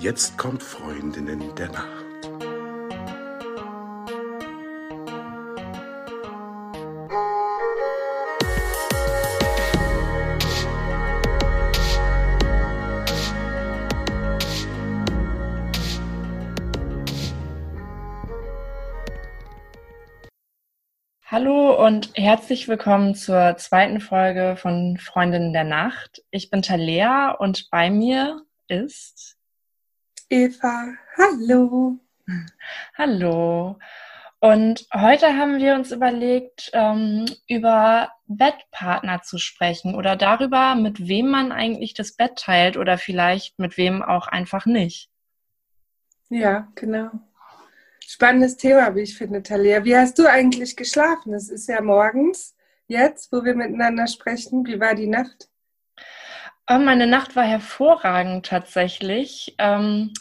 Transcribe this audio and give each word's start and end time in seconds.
Jetzt 0.00 0.38
kommt 0.38 0.62
Freundinnen 0.62 1.56
der 1.56 1.72
Nacht. 1.72 2.04
Hallo 21.24 21.84
und 21.84 22.12
herzlich 22.14 22.68
willkommen 22.68 23.16
zur 23.16 23.56
zweiten 23.56 24.00
Folge 24.00 24.54
von 24.56 24.96
Freundinnen 24.98 25.52
der 25.52 25.64
Nacht. 25.64 26.22
Ich 26.30 26.50
bin 26.50 26.62
Talea 26.62 27.32
und 27.32 27.68
bei 27.72 27.90
mir 27.90 28.42
ist 28.68 29.37
Eva. 30.30 30.92
Hallo. 31.16 31.98
Hallo. 32.98 33.78
Und 34.40 34.86
heute 34.94 35.36
haben 35.38 35.58
wir 35.58 35.74
uns 35.74 35.90
überlegt, 35.90 36.70
ähm, 36.74 37.24
über 37.48 38.12
Bettpartner 38.26 39.22
zu 39.22 39.38
sprechen 39.38 39.94
oder 39.94 40.16
darüber, 40.16 40.74
mit 40.74 41.08
wem 41.08 41.28
man 41.28 41.50
eigentlich 41.50 41.94
das 41.94 42.12
Bett 42.12 42.36
teilt 42.36 42.76
oder 42.76 42.98
vielleicht 42.98 43.58
mit 43.58 43.78
wem 43.78 44.02
auch 44.02 44.28
einfach 44.28 44.66
nicht. 44.66 45.10
Ja, 46.28 46.68
genau. 46.74 47.10
Spannendes 48.06 48.58
Thema, 48.58 48.94
wie 48.94 49.00
ich 49.00 49.16
finde, 49.16 49.42
Talia. 49.42 49.84
Wie 49.84 49.96
hast 49.96 50.18
du 50.18 50.26
eigentlich 50.26 50.76
geschlafen? 50.76 51.32
Es 51.32 51.48
ist 51.48 51.68
ja 51.68 51.80
morgens, 51.80 52.54
jetzt, 52.86 53.32
wo 53.32 53.44
wir 53.44 53.54
miteinander 53.54 54.06
sprechen. 54.06 54.66
Wie 54.66 54.78
war 54.78 54.94
die 54.94 55.08
Nacht? 55.08 55.48
Oh, 56.70 56.78
meine 56.78 57.06
Nacht 57.06 57.34
war 57.34 57.44
hervorragend 57.44 58.44
tatsächlich. 58.44 59.54
Ähm, 59.58 60.12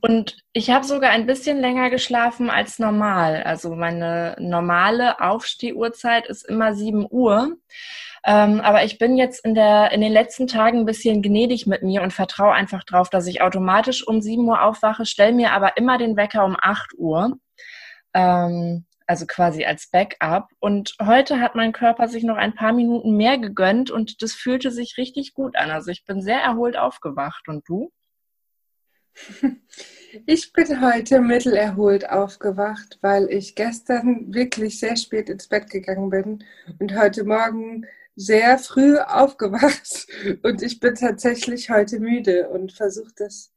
und 0.00 0.36
ich 0.52 0.70
habe 0.70 0.84
sogar 0.84 1.10
ein 1.10 1.26
bisschen 1.26 1.58
länger 1.60 1.90
geschlafen 1.90 2.50
als 2.50 2.78
normal. 2.78 3.42
Also 3.42 3.74
meine 3.74 4.36
normale 4.38 5.20
Aufstehuhrzeit 5.20 6.26
ist 6.26 6.48
immer 6.48 6.74
7 6.74 7.04
Uhr. 7.10 7.56
Ähm, 8.24 8.60
aber 8.60 8.84
ich 8.84 8.98
bin 8.98 9.16
jetzt 9.16 9.44
in, 9.44 9.54
der, 9.56 9.90
in 9.90 10.00
den 10.00 10.12
letzten 10.12 10.46
Tagen 10.46 10.80
ein 10.80 10.86
bisschen 10.86 11.20
gnädig 11.20 11.66
mit 11.66 11.82
mir 11.82 12.02
und 12.02 12.12
vertraue 12.12 12.52
einfach 12.52 12.84
drauf, 12.84 13.10
dass 13.10 13.26
ich 13.26 13.42
automatisch 13.42 14.06
um 14.06 14.20
7 14.20 14.46
Uhr 14.46 14.62
aufwache, 14.62 15.04
stelle 15.04 15.32
mir 15.32 15.52
aber 15.52 15.76
immer 15.76 15.98
den 15.98 16.16
Wecker 16.16 16.44
um 16.44 16.56
8 16.60 16.94
Uhr. 16.96 17.38
Ähm, 18.14 18.86
also 19.08 19.26
quasi 19.26 19.64
als 19.64 19.88
Backup. 19.90 20.50
Und 20.60 20.94
heute 21.02 21.40
hat 21.40 21.54
mein 21.54 21.72
Körper 21.72 22.08
sich 22.08 22.22
noch 22.22 22.36
ein 22.36 22.54
paar 22.54 22.72
Minuten 22.72 23.16
mehr 23.16 23.38
gegönnt 23.38 23.90
und 23.90 24.22
das 24.22 24.34
fühlte 24.34 24.70
sich 24.70 24.96
richtig 24.98 25.32
gut 25.34 25.56
an. 25.56 25.70
Also 25.70 25.90
ich 25.90 26.04
bin 26.04 26.20
sehr 26.22 26.40
erholt 26.40 26.76
aufgewacht. 26.76 27.48
Und 27.48 27.68
du? 27.68 27.90
Ich 30.24 30.54
bin 30.54 30.80
heute 30.80 31.20
mittelerholt 31.20 32.08
aufgewacht, 32.08 32.98
weil 33.02 33.30
ich 33.30 33.54
gestern 33.54 34.32
wirklich 34.32 34.80
sehr 34.80 34.96
spät 34.96 35.28
ins 35.28 35.48
Bett 35.48 35.68
gegangen 35.68 36.08
bin 36.08 36.44
und 36.78 36.98
heute 36.98 37.24
Morgen 37.24 37.86
sehr 38.16 38.58
früh 38.58 38.96
aufgewacht 39.06 40.06
und 40.42 40.62
ich 40.62 40.80
bin 40.80 40.94
tatsächlich 40.94 41.68
heute 41.68 42.00
müde 42.00 42.48
und 42.48 42.72
versuche 42.72 43.12
das 43.18 43.52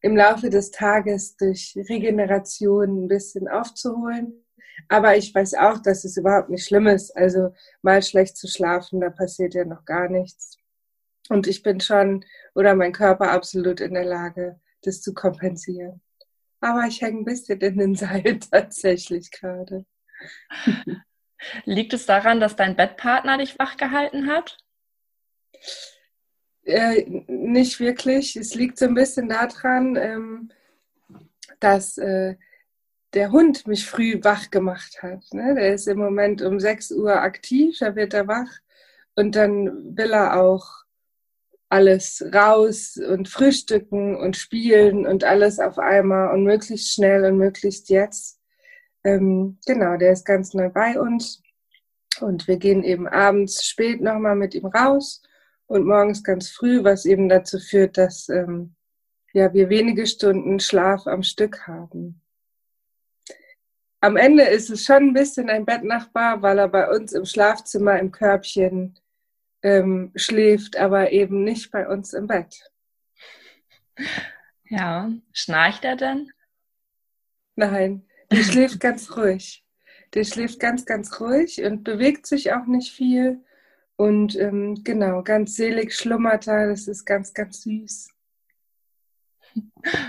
im 0.00 0.16
Laufe 0.16 0.48
des 0.48 0.70
Tages 0.70 1.36
durch 1.36 1.74
Regeneration 1.76 3.04
ein 3.04 3.08
bisschen 3.08 3.48
aufzuholen. 3.48 4.44
Aber 4.88 5.16
ich 5.16 5.34
weiß 5.34 5.54
auch, 5.54 5.78
dass 5.78 6.04
es 6.04 6.16
überhaupt 6.16 6.50
nicht 6.50 6.66
schlimm 6.66 6.86
ist. 6.86 7.16
Also 7.16 7.54
mal 7.82 8.02
schlecht 8.02 8.36
zu 8.36 8.48
schlafen, 8.48 9.00
da 9.00 9.10
passiert 9.10 9.54
ja 9.54 9.64
noch 9.64 9.84
gar 9.84 10.08
nichts. 10.08 10.58
Und 11.28 11.46
ich 11.46 11.62
bin 11.62 11.80
schon 11.80 12.24
oder 12.54 12.74
mein 12.74 12.92
Körper 12.92 13.30
absolut 13.30 13.80
in 13.80 13.94
der 13.94 14.04
Lage, 14.04 14.60
das 14.82 15.00
zu 15.00 15.14
kompensieren. 15.14 16.00
Aber 16.60 16.84
ich 16.86 17.00
hänge 17.00 17.20
ein 17.20 17.24
bisschen 17.24 17.60
in 17.60 17.78
den 17.78 17.94
Seil 17.96 18.38
tatsächlich 18.38 19.30
gerade. 19.30 19.86
Liegt 21.64 21.94
es 21.94 22.04
daran, 22.06 22.40
dass 22.40 22.56
dein 22.56 22.76
Bettpartner 22.76 23.38
dich 23.38 23.58
wach 23.58 23.76
gehalten 23.76 24.26
hat? 24.26 24.58
Äh, 26.64 27.04
nicht 27.28 27.80
wirklich. 27.80 28.36
Es 28.36 28.54
liegt 28.54 28.78
so 28.78 28.86
ein 28.86 28.94
bisschen 28.94 29.28
daran, 29.28 29.96
ähm, 29.96 30.50
dass 31.60 31.96
äh, 31.96 32.36
der 33.14 33.32
Hund 33.32 33.66
mich 33.66 33.86
früh 33.86 34.22
wach 34.22 34.50
gemacht 34.50 35.02
hat. 35.02 35.24
Ne? 35.32 35.54
Der 35.54 35.74
ist 35.74 35.88
im 35.88 35.98
Moment 35.98 36.42
um 36.42 36.60
6 36.60 36.92
Uhr 36.92 37.20
aktiv, 37.20 37.78
da 37.78 37.96
wird 37.96 38.14
er 38.14 38.28
wach 38.28 38.50
und 39.16 39.36
dann 39.36 39.96
will 39.96 40.12
er 40.12 40.40
auch 40.40 40.80
alles 41.68 42.24
raus 42.34 42.96
und 42.96 43.28
frühstücken 43.28 44.16
und 44.16 44.36
spielen 44.36 45.06
und 45.06 45.24
alles 45.24 45.60
auf 45.60 45.78
einmal 45.78 46.34
und 46.34 46.44
möglichst 46.44 46.94
schnell 46.94 47.24
und 47.24 47.38
möglichst 47.38 47.90
jetzt. 47.90 48.40
Ähm, 49.04 49.58
genau, 49.66 49.96
der 49.96 50.12
ist 50.12 50.26
ganz 50.26 50.52
neu 50.52 50.68
bei 50.68 51.00
uns 51.00 51.42
und 52.20 52.48
wir 52.48 52.56
gehen 52.56 52.82
eben 52.82 53.06
abends 53.06 53.64
spät 53.64 54.00
nochmal 54.00 54.36
mit 54.36 54.54
ihm 54.54 54.66
raus 54.66 55.22
und 55.66 55.86
morgens 55.86 56.24
ganz 56.24 56.50
früh, 56.50 56.82
was 56.82 57.04
eben 57.04 57.28
dazu 57.28 57.58
führt, 57.58 57.96
dass 57.96 58.28
ähm, 58.28 58.74
ja, 59.32 59.52
wir 59.54 59.68
wenige 59.68 60.06
Stunden 60.06 60.58
Schlaf 60.58 61.06
am 61.06 61.22
Stück 61.22 61.68
haben. 61.68 62.20
Am 64.02 64.16
Ende 64.16 64.44
ist 64.44 64.70
es 64.70 64.84
schon 64.84 65.08
ein 65.08 65.12
bisschen 65.12 65.50
ein 65.50 65.66
Bettnachbar, 65.66 66.40
weil 66.40 66.58
er 66.58 66.68
bei 66.68 66.88
uns 66.88 67.12
im 67.12 67.26
Schlafzimmer 67.26 67.98
im 67.98 68.10
Körbchen 68.10 68.98
ähm, 69.62 70.12
schläft, 70.14 70.76
aber 70.76 71.12
eben 71.12 71.44
nicht 71.44 71.70
bei 71.70 71.86
uns 71.86 72.14
im 72.14 72.26
Bett. 72.26 72.70
Ja, 74.64 75.10
schnarcht 75.32 75.84
er 75.84 75.96
denn? 75.96 76.32
Nein, 77.56 78.06
der 78.30 78.42
schläft 78.42 78.80
ganz 78.80 79.16
ruhig. 79.16 79.64
Der 80.14 80.24
schläft 80.24 80.60
ganz, 80.60 80.86
ganz 80.86 81.20
ruhig 81.20 81.62
und 81.62 81.84
bewegt 81.84 82.26
sich 82.26 82.52
auch 82.52 82.66
nicht 82.66 82.92
viel. 82.92 83.44
Und 83.96 84.34
ähm, 84.36 84.82
genau, 84.82 85.22
ganz 85.22 85.56
selig 85.56 85.94
schlummert 85.94 86.46
er. 86.46 86.68
Das 86.68 86.88
ist 86.88 87.04
ganz, 87.04 87.34
ganz 87.34 87.62
süß. 87.62 88.08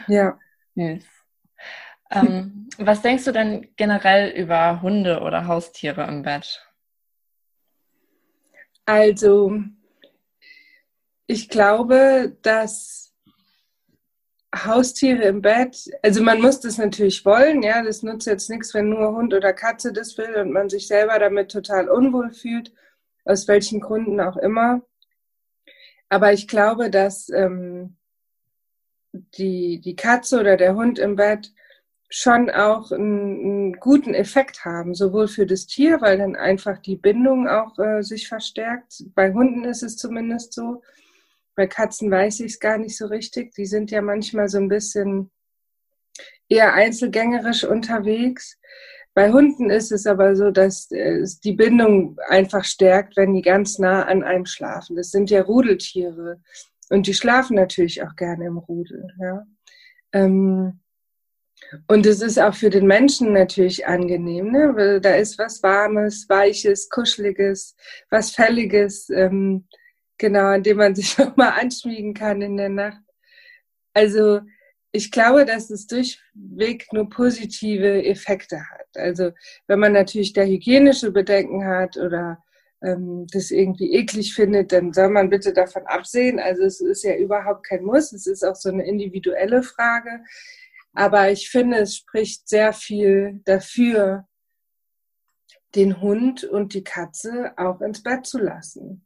Ja. 0.07 0.39
Yes. 0.75 1.03
Ähm, 2.11 2.69
was 2.77 3.01
denkst 3.01 3.25
du 3.25 3.31
denn 3.31 3.69
generell 3.75 4.29
über 4.31 4.81
Hunde 4.81 5.21
oder 5.21 5.47
Haustiere 5.47 6.05
im 6.07 6.23
Bett? 6.23 6.65
Also, 8.85 9.61
ich 11.27 11.47
glaube, 11.47 12.37
dass 12.41 13.13
Haustiere 14.53 15.23
im 15.23 15.41
Bett, 15.41 15.89
also 16.03 16.21
man 16.21 16.41
muss 16.41 16.59
das 16.59 16.77
natürlich 16.77 17.23
wollen, 17.23 17.63
ja, 17.63 17.81
das 17.81 18.03
nutzt 18.03 18.27
jetzt 18.27 18.49
nichts, 18.49 18.73
wenn 18.73 18.89
nur 18.89 19.13
Hund 19.13 19.33
oder 19.33 19.53
Katze 19.53 19.93
das 19.93 20.17
will 20.17 20.35
und 20.35 20.51
man 20.51 20.69
sich 20.69 20.87
selber 20.87 21.17
damit 21.19 21.51
total 21.51 21.87
unwohl 21.87 22.31
fühlt, 22.31 22.73
aus 23.23 23.47
welchen 23.47 23.79
Gründen 23.79 24.19
auch 24.19 24.35
immer. 24.35 24.81
Aber 26.09 26.33
ich 26.33 26.49
glaube, 26.49 26.89
dass 26.89 27.29
ähm, 27.29 27.95
die, 29.13 29.79
die 29.79 29.95
Katze 29.95 30.41
oder 30.41 30.57
der 30.57 30.75
Hund 30.75 30.99
im 30.99 31.15
Bett 31.15 31.53
schon 32.13 32.49
auch 32.49 32.91
einen, 32.91 33.39
einen, 33.39 33.73
guten 33.79 34.13
Effekt 34.13 34.65
haben, 34.65 34.93
sowohl 34.93 35.29
für 35.29 35.45
das 35.45 35.65
Tier, 35.65 36.01
weil 36.01 36.17
dann 36.17 36.35
einfach 36.35 36.77
die 36.77 36.97
Bindung 36.97 37.47
auch 37.47 37.79
äh, 37.79 38.03
sich 38.03 38.27
verstärkt. 38.27 39.05
Bei 39.15 39.31
Hunden 39.31 39.63
ist 39.63 39.81
es 39.81 39.95
zumindest 39.95 40.53
so. 40.53 40.81
Bei 41.55 41.67
Katzen 41.67 42.11
weiß 42.11 42.41
ich 42.41 42.53
es 42.53 42.59
gar 42.59 42.77
nicht 42.77 42.97
so 42.97 43.05
richtig. 43.05 43.53
Die 43.55 43.65
sind 43.65 43.91
ja 43.91 44.01
manchmal 44.01 44.49
so 44.49 44.57
ein 44.57 44.67
bisschen 44.67 45.31
eher 46.49 46.73
einzelgängerisch 46.73 47.63
unterwegs. 47.63 48.59
Bei 49.13 49.31
Hunden 49.31 49.69
ist 49.69 49.93
es 49.93 50.05
aber 50.05 50.35
so, 50.35 50.51
dass 50.51 50.91
äh, 50.91 51.25
die 51.45 51.53
Bindung 51.53 52.19
einfach 52.27 52.65
stärkt, 52.65 53.15
wenn 53.15 53.33
die 53.33 53.41
ganz 53.41 53.79
nah 53.79 54.03
an 54.03 54.21
einem 54.21 54.45
schlafen. 54.45 54.97
Das 54.97 55.11
sind 55.11 55.29
ja 55.29 55.43
Rudeltiere 55.43 56.41
und 56.89 57.07
die 57.07 57.13
schlafen 57.13 57.55
natürlich 57.55 58.03
auch 58.03 58.17
gerne 58.17 58.47
im 58.47 58.57
Rudel. 58.57 59.07
Ja. 59.17 59.45
Ähm, 60.11 60.80
und 61.87 62.05
es 62.05 62.21
ist 62.21 62.39
auch 62.39 62.53
für 62.53 62.69
den 62.69 62.85
Menschen 62.85 63.33
natürlich 63.33 63.87
angenehm, 63.87 64.51
ne? 64.51 64.73
weil 64.75 65.01
da 65.01 65.15
ist 65.15 65.37
was 65.37 65.63
Warmes, 65.63 66.27
Weiches, 66.27 66.89
Kuscheliges, 66.89 67.75
was 68.09 68.31
Fälliges, 68.31 69.09
ähm, 69.09 69.65
genau, 70.17 70.47
an 70.47 70.63
dem 70.63 70.77
man 70.77 70.95
sich 70.95 71.17
nochmal 71.17 71.53
anschmiegen 71.59 72.13
kann 72.13 72.41
in 72.41 72.57
der 72.57 72.69
Nacht. 72.69 73.01
Also 73.93 74.41
ich 74.91 75.11
glaube, 75.11 75.45
dass 75.45 75.69
es 75.69 75.87
durchweg 75.87 76.87
nur 76.91 77.09
positive 77.09 78.03
Effekte 78.03 78.57
hat. 78.69 78.87
Also 78.95 79.31
wenn 79.67 79.79
man 79.79 79.93
natürlich 79.93 80.33
da 80.33 80.43
hygienische 80.43 81.11
Bedenken 81.11 81.65
hat 81.65 81.95
oder 81.95 82.43
ähm, 82.83 83.27
das 83.31 83.51
irgendwie 83.51 83.93
eklig 83.93 84.33
findet, 84.33 84.73
dann 84.73 84.91
soll 84.91 85.09
man 85.09 85.29
bitte 85.29 85.53
davon 85.53 85.83
absehen. 85.85 86.39
Also 86.39 86.63
es 86.63 86.81
ist 86.81 87.03
ja 87.03 87.15
überhaupt 87.15 87.65
kein 87.65 87.83
Muss, 87.83 88.11
es 88.11 88.27
ist 88.27 88.43
auch 88.43 88.55
so 88.55 88.69
eine 88.69 88.85
individuelle 88.85 89.63
Frage. 89.63 90.23
Aber 90.93 91.31
ich 91.31 91.49
finde, 91.49 91.77
es 91.77 91.95
spricht 91.97 92.47
sehr 92.47 92.73
viel 92.73 93.41
dafür, 93.45 94.27
den 95.75 96.01
Hund 96.01 96.43
und 96.43 96.73
die 96.73 96.83
Katze 96.83 97.53
auch 97.57 97.79
ins 97.81 98.03
Bett 98.03 98.25
zu 98.25 98.39
lassen. 98.39 99.05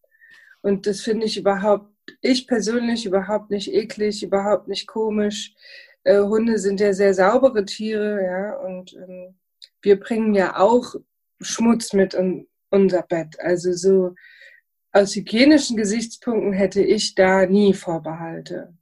Und 0.61 0.87
das 0.87 1.01
finde 1.01 1.27
ich 1.27 1.37
überhaupt 1.37 1.95
ich 2.21 2.47
persönlich 2.47 3.05
überhaupt 3.05 3.51
nicht 3.51 3.73
eklig, 3.73 4.23
überhaupt 4.23 4.67
nicht 4.67 4.87
komisch. 4.87 5.53
Äh, 6.03 6.19
Hunde 6.19 6.59
sind 6.59 6.79
ja 6.79 6.93
sehr 6.93 7.13
saubere 7.13 7.65
Tiere, 7.65 8.23
ja, 8.23 8.55
und 8.57 8.93
ähm, 8.93 9.35
wir 9.81 9.99
bringen 9.99 10.33
ja 10.35 10.57
auch 10.59 10.95
Schmutz 11.41 11.93
mit 11.93 12.13
in 12.13 12.47
unser 12.69 13.01
Bett. 13.01 13.39
Also 13.39 13.73
so 13.73 14.15
aus 14.91 15.15
hygienischen 15.15 15.77
Gesichtspunkten 15.77 16.53
hätte 16.53 16.81
ich 16.81 17.15
da 17.15 17.45
nie 17.45 17.73
Vorbehalte. 17.73 18.73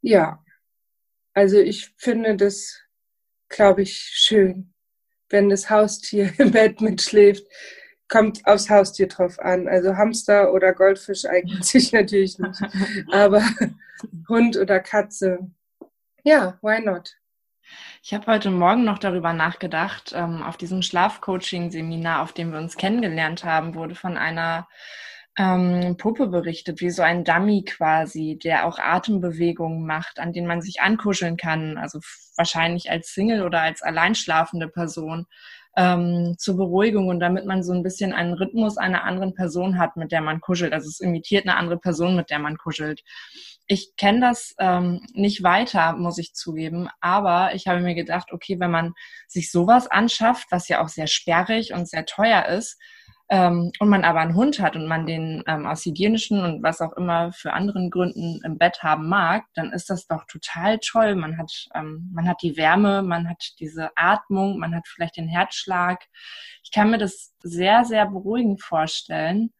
Ja, 0.00 0.44
also 1.38 1.60
ich 1.60 1.94
finde 1.96 2.34
das, 2.34 2.80
glaube 3.48 3.82
ich, 3.82 3.96
schön, 4.12 4.74
wenn 5.28 5.48
das 5.48 5.70
Haustier 5.70 6.32
im 6.38 6.50
Bett 6.50 6.80
mitschläft. 6.80 7.44
Kommt 8.08 8.44
aufs 8.44 8.68
Haustier 8.68 9.06
drauf 9.06 9.38
an. 9.38 9.68
Also 9.68 9.96
Hamster 9.96 10.52
oder 10.52 10.72
Goldfisch 10.72 11.26
eignet 11.26 11.64
sich 11.64 11.92
natürlich 11.98 12.40
nicht. 12.40 12.60
Aber 13.12 13.40
Hund 14.28 14.56
oder 14.56 14.80
Katze, 14.80 15.48
ja, 16.24 16.58
why 16.60 16.80
not? 16.80 17.14
Ich 18.02 18.12
habe 18.12 18.26
heute 18.26 18.50
Morgen 18.50 18.82
noch 18.82 18.98
darüber 18.98 19.32
nachgedacht. 19.32 20.12
Ähm, 20.16 20.42
auf 20.42 20.56
diesem 20.56 20.82
Schlafcoaching-Seminar, 20.82 22.22
auf 22.22 22.32
dem 22.32 22.50
wir 22.50 22.58
uns 22.58 22.76
kennengelernt 22.76 23.44
haben, 23.44 23.76
wurde 23.76 23.94
von 23.94 24.18
einer 24.18 24.66
ähm, 25.38 25.96
Puppe 25.96 26.26
berichtet, 26.26 26.80
wie 26.80 26.90
so 26.90 27.02
ein 27.02 27.24
Dummy 27.24 27.64
quasi, 27.64 28.38
der 28.42 28.66
auch 28.66 28.78
Atembewegungen 28.78 29.86
macht, 29.86 30.18
an 30.18 30.32
denen 30.32 30.48
man 30.48 30.60
sich 30.60 30.80
ankuscheln 30.80 31.36
kann, 31.36 31.78
also 31.78 32.00
wahrscheinlich 32.36 32.90
als 32.90 33.14
Single 33.14 33.42
oder 33.42 33.60
als 33.62 33.82
alleinschlafende 33.82 34.68
Person 34.68 35.26
ähm, 35.76 36.34
zur 36.38 36.56
Beruhigung 36.56 37.06
und 37.06 37.20
damit 37.20 37.46
man 37.46 37.62
so 37.62 37.72
ein 37.72 37.84
bisschen 37.84 38.12
einen 38.12 38.34
Rhythmus 38.34 38.78
einer 38.78 39.04
anderen 39.04 39.34
Person 39.34 39.78
hat, 39.78 39.96
mit 39.96 40.10
der 40.10 40.22
man 40.22 40.40
kuschelt. 40.40 40.72
Also 40.72 40.88
es 40.88 40.98
imitiert 40.98 41.46
eine 41.46 41.56
andere 41.56 41.78
Person, 41.78 42.16
mit 42.16 42.30
der 42.30 42.40
man 42.40 42.56
kuschelt. 42.56 43.02
Ich 43.68 43.94
kenne 43.96 44.20
das 44.20 44.56
ähm, 44.58 45.06
nicht 45.12 45.44
weiter, 45.44 45.92
muss 45.92 46.18
ich 46.18 46.34
zugeben, 46.34 46.88
aber 47.00 47.54
ich 47.54 47.68
habe 47.68 47.80
mir 47.80 47.94
gedacht, 47.94 48.32
okay, 48.32 48.58
wenn 48.58 48.72
man 48.72 48.94
sich 49.28 49.52
sowas 49.52 49.86
anschafft, 49.86 50.48
was 50.50 50.66
ja 50.66 50.82
auch 50.82 50.88
sehr 50.88 51.06
sperrig 51.06 51.74
und 51.74 51.88
sehr 51.88 52.06
teuer 52.06 52.46
ist, 52.46 52.76
ähm, 53.30 53.72
und 53.78 53.88
man 53.88 54.04
aber 54.04 54.20
einen 54.20 54.34
Hund 54.34 54.58
hat 54.60 54.74
und 54.74 54.86
man 54.86 55.04
den 55.04 55.42
ähm, 55.46 55.66
aus 55.66 55.84
hygienischen 55.84 56.42
und 56.42 56.62
was 56.62 56.80
auch 56.80 56.94
immer 56.94 57.30
für 57.32 57.52
anderen 57.52 57.90
Gründen 57.90 58.40
im 58.42 58.56
Bett 58.56 58.82
haben 58.82 59.08
mag, 59.08 59.44
dann 59.54 59.72
ist 59.72 59.90
das 59.90 60.06
doch 60.06 60.24
total 60.24 60.78
toll. 60.78 61.14
Man 61.14 61.36
hat, 61.36 61.68
ähm, 61.74 62.10
man 62.12 62.26
hat 62.26 62.40
die 62.42 62.56
Wärme, 62.56 63.02
man 63.02 63.28
hat 63.28 63.54
diese 63.60 63.90
Atmung, 63.96 64.58
man 64.58 64.74
hat 64.74 64.88
vielleicht 64.88 65.18
den 65.18 65.28
Herzschlag. 65.28 66.04
Ich 66.62 66.72
kann 66.72 66.90
mir 66.90 66.98
das 66.98 67.34
sehr, 67.42 67.84
sehr 67.84 68.06
beruhigend 68.06 68.62
vorstellen. 68.62 69.52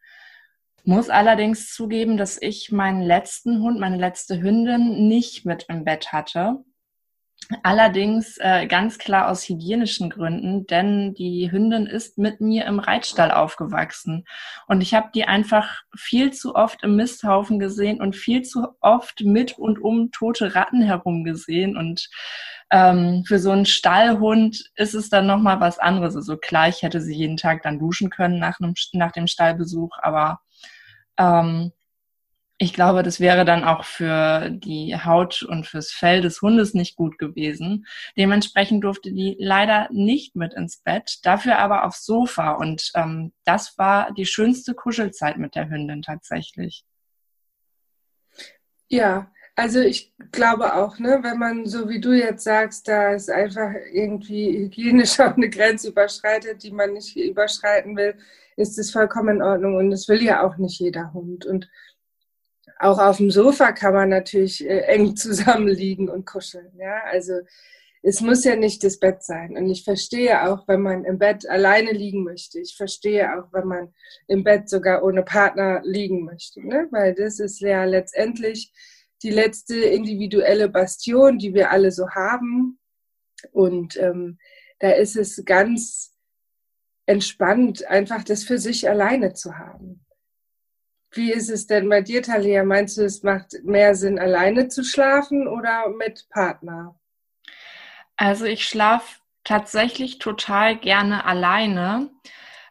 Muss 0.84 1.10
allerdings 1.10 1.74
zugeben, 1.74 2.16
dass 2.16 2.40
ich 2.40 2.72
meinen 2.72 3.02
letzten 3.02 3.60
Hund, 3.60 3.78
meine 3.78 3.98
letzte 3.98 4.40
Hündin 4.40 5.08
nicht 5.08 5.44
mit 5.44 5.66
im 5.68 5.84
Bett 5.84 6.12
hatte. 6.12 6.64
Allerdings 7.62 8.36
äh, 8.38 8.66
ganz 8.66 8.98
klar 8.98 9.30
aus 9.30 9.48
hygienischen 9.48 10.10
Gründen, 10.10 10.66
denn 10.66 11.14
die 11.14 11.50
Hündin 11.50 11.86
ist 11.86 12.18
mit 12.18 12.42
mir 12.42 12.66
im 12.66 12.78
Reitstall 12.78 13.30
aufgewachsen. 13.30 14.26
Und 14.66 14.82
ich 14.82 14.92
habe 14.92 15.08
die 15.14 15.24
einfach 15.24 15.82
viel 15.96 16.30
zu 16.30 16.54
oft 16.54 16.82
im 16.82 16.96
Misthaufen 16.96 17.58
gesehen 17.58 18.02
und 18.02 18.16
viel 18.16 18.42
zu 18.42 18.68
oft 18.80 19.22
mit 19.22 19.56
und 19.58 19.78
um 19.80 20.10
tote 20.10 20.54
Ratten 20.54 20.82
herum 20.82 21.24
gesehen. 21.24 21.78
Und 21.78 22.10
ähm, 22.70 23.24
für 23.26 23.38
so 23.38 23.50
einen 23.50 23.66
Stallhund 23.66 24.70
ist 24.74 24.94
es 24.94 25.08
dann 25.08 25.26
nochmal 25.26 25.58
was 25.58 25.78
anderes. 25.78 26.16
Also 26.16 26.36
klar, 26.36 26.68
ich 26.68 26.82
hätte 26.82 27.00
sie 27.00 27.14
jeden 27.14 27.38
Tag 27.38 27.62
dann 27.62 27.78
duschen 27.78 28.10
können 28.10 28.38
nach, 28.38 28.60
einem, 28.60 28.74
nach 28.92 29.12
dem 29.12 29.26
Stallbesuch, 29.26 29.96
aber 30.02 30.40
ähm, 31.18 31.72
ich 32.60 32.72
glaube, 32.72 33.04
das 33.04 33.20
wäre 33.20 33.44
dann 33.44 33.62
auch 33.62 33.84
für 33.84 34.50
die 34.50 34.96
Haut 34.96 35.44
und 35.44 35.66
fürs 35.66 35.92
Fell 35.92 36.20
des 36.20 36.42
Hundes 36.42 36.74
nicht 36.74 36.96
gut 36.96 37.16
gewesen. 37.16 37.86
Dementsprechend 38.16 38.82
durfte 38.82 39.12
die 39.12 39.36
leider 39.38 39.88
nicht 39.92 40.34
mit 40.34 40.54
ins 40.54 40.78
Bett, 40.78 41.20
dafür 41.22 41.58
aber 41.58 41.84
aufs 41.84 42.04
Sofa. 42.04 42.52
Und 42.52 42.90
ähm, 42.96 43.32
das 43.44 43.78
war 43.78 44.12
die 44.12 44.26
schönste 44.26 44.74
Kuschelzeit 44.74 45.38
mit 45.38 45.54
der 45.54 45.70
Hündin 45.70 46.02
tatsächlich. 46.02 46.84
Ja, 48.88 49.30
also 49.54 49.78
ich 49.80 50.12
glaube 50.32 50.74
auch, 50.74 50.98
ne, 50.98 51.20
wenn 51.22 51.38
man 51.38 51.66
so 51.66 51.88
wie 51.88 52.00
du 52.00 52.12
jetzt 52.12 52.42
sagst, 52.42 52.88
da 52.88 53.12
ist 53.12 53.30
einfach 53.30 53.70
irgendwie 53.92 54.58
hygienisch 54.58 55.20
auch 55.20 55.36
eine 55.36 55.48
Grenze 55.48 55.90
überschreitet, 55.90 56.64
die 56.64 56.72
man 56.72 56.94
nicht 56.94 57.16
überschreiten 57.16 57.96
will, 57.96 58.16
ist 58.56 58.78
es 58.80 58.90
vollkommen 58.90 59.36
in 59.36 59.42
Ordnung. 59.42 59.76
Und 59.76 59.90
das 59.90 60.08
will 60.08 60.22
ja 60.24 60.42
auch 60.42 60.56
nicht 60.56 60.80
jeder 60.80 61.12
Hund. 61.12 61.46
Und 61.46 61.68
auch 62.78 62.98
auf 62.98 63.16
dem 63.16 63.30
Sofa 63.30 63.72
kann 63.72 63.94
man 63.94 64.08
natürlich 64.08 64.64
äh, 64.64 64.80
eng 64.82 65.16
zusammenliegen 65.16 66.08
und 66.08 66.26
kuscheln. 66.26 66.72
Ja, 66.78 67.02
also 67.10 67.40
es 68.02 68.20
muss 68.20 68.44
ja 68.44 68.56
nicht 68.56 68.84
das 68.84 68.98
Bett 68.98 69.22
sein. 69.22 69.56
Und 69.56 69.68
ich 69.68 69.84
verstehe 69.84 70.48
auch, 70.48 70.68
wenn 70.68 70.80
man 70.80 71.04
im 71.04 71.18
Bett 71.18 71.48
alleine 71.48 71.92
liegen 71.92 72.24
möchte. 72.24 72.60
Ich 72.60 72.76
verstehe 72.76 73.36
auch, 73.36 73.52
wenn 73.52 73.66
man 73.66 73.94
im 74.28 74.44
Bett 74.44 74.68
sogar 74.68 75.02
ohne 75.02 75.22
Partner 75.22 75.82
liegen 75.84 76.24
möchte. 76.24 76.66
Ne? 76.66 76.86
Weil 76.90 77.14
das 77.14 77.40
ist 77.40 77.60
ja 77.60 77.84
letztendlich 77.84 78.72
die 79.22 79.30
letzte 79.30 79.76
individuelle 79.76 80.68
Bastion, 80.68 81.38
die 81.38 81.54
wir 81.54 81.72
alle 81.72 81.90
so 81.90 82.10
haben. 82.10 82.78
Und 83.50 83.96
ähm, 83.96 84.38
da 84.78 84.90
ist 84.90 85.16
es 85.16 85.42
ganz 85.44 86.14
entspannt, 87.06 87.86
einfach 87.86 88.22
das 88.22 88.44
für 88.44 88.58
sich 88.58 88.88
alleine 88.88 89.32
zu 89.32 89.58
haben. 89.58 90.04
Wie 91.12 91.32
ist 91.32 91.48
es 91.48 91.66
denn 91.66 91.88
bei 91.88 92.02
dir, 92.02 92.22
Talia? 92.22 92.64
Meinst 92.64 92.98
du, 92.98 93.02
es 93.02 93.22
macht 93.22 93.54
mehr 93.64 93.94
Sinn, 93.94 94.18
alleine 94.18 94.68
zu 94.68 94.84
schlafen 94.84 95.48
oder 95.48 95.88
mit 95.88 96.28
Partner? 96.30 96.94
Also 98.16 98.44
ich 98.44 98.68
schlafe 98.68 99.20
tatsächlich 99.44 100.18
total 100.18 100.76
gerne 100.76 101.24
alleine. 101.24 102.10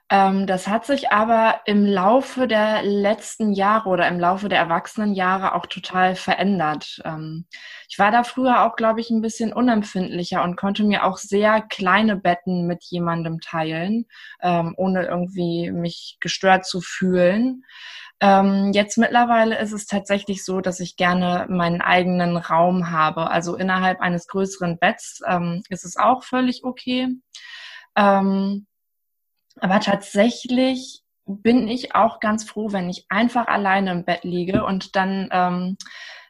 Ähm, 0.09 0.47
das 0.47 0.67
hat 0.67 0.85
sich 0.85 1.11
aber 1.11 1.61
im 1.65 1.85
Laufe 1.85 2.47
der 2.47 2.81
letzten 2.83 3.51
Jahre 3.51 3.89
oder 3.89 4.07
im 4.07 4.19
Laufe 4.19 4.47
der 4.47 4.59
Erwachsenenjahre 4.59 5.53
auch 5.53 5.65
total 5.65 6.15
verändert. 6.15 7.01
Ähm, 7.03 7.45
ich 7.89 7.99
war 7.99 8.11
da 8.11 8.23
früher 8.23 8.63
auch, 8.65 8.77
glaube 8.77 9.01
ich, 9.01 9.09
ein 9.09 9.21
bisschen 9.21 9.51
unempfindlicher 9.51 10.43
und 10.43 10.55
konnte 10.55 10.83
mir 10.83 11.03
auch 11.03 11.17
sehr 11.17 11.61
kleine 11.61 12.15
Betten 12.15 12.67
mit 12.67 12.83
jemandem 12.85 13.41
teilen, 13.41 14.05
ähm, 14.41 14.75
ohne 14.77 15.05
irgendwie 15.07 15.71
mich 15.71 16.17
gestört 16.21 16.65
zu 16.65 16.79
fühlen. 16.79 17.65
Ähm, 18.19 18.71
jetzt 18.73 18.97
mittlerweile 18.97 19.59
ist 19.59 19.73
es 19.73 19.85
tatsächlich 19.85 20.43
so, 20.43 20.59
dass 20.61 20.79
ich 20.79 20.95
gerne 20.95 21.45
meinen 21.49 21.81
eigenen 21.81 22.37
Raum 22.37 22.89
habe. 22.89 23.29
Also 23.29 23.55
innerhalb 23.55 24.01
eines 24.01 24.27
größeren 24.27 24.79
Betts 24.79 25.21
ähm, 25.27 25.61
ist 25.69 25.85
es 25.85 25.97
auch 25.97 26.23
völlig 26.23 26.63
okay. 26.63 27.09
Ähm, 27.95 28.65
aber 29.59 29.79
tatsächlich 29.79 31.03
bin 31.27 31.67
ich 31.67 31.95
auch 31.95 32.19
ganz 32.19 32.43
froh, 32.43 32.71
wenn 32.71 32.89
ich 32.89 33.05
einfach 33.09 33.47
alleine 33.47 33.91
im 33.91 34.05
Bett 34.05 34.23
liege 34.23 34.65
und 34.65 34.95
dann 34.95 35.29
ähm, 35.31 35.77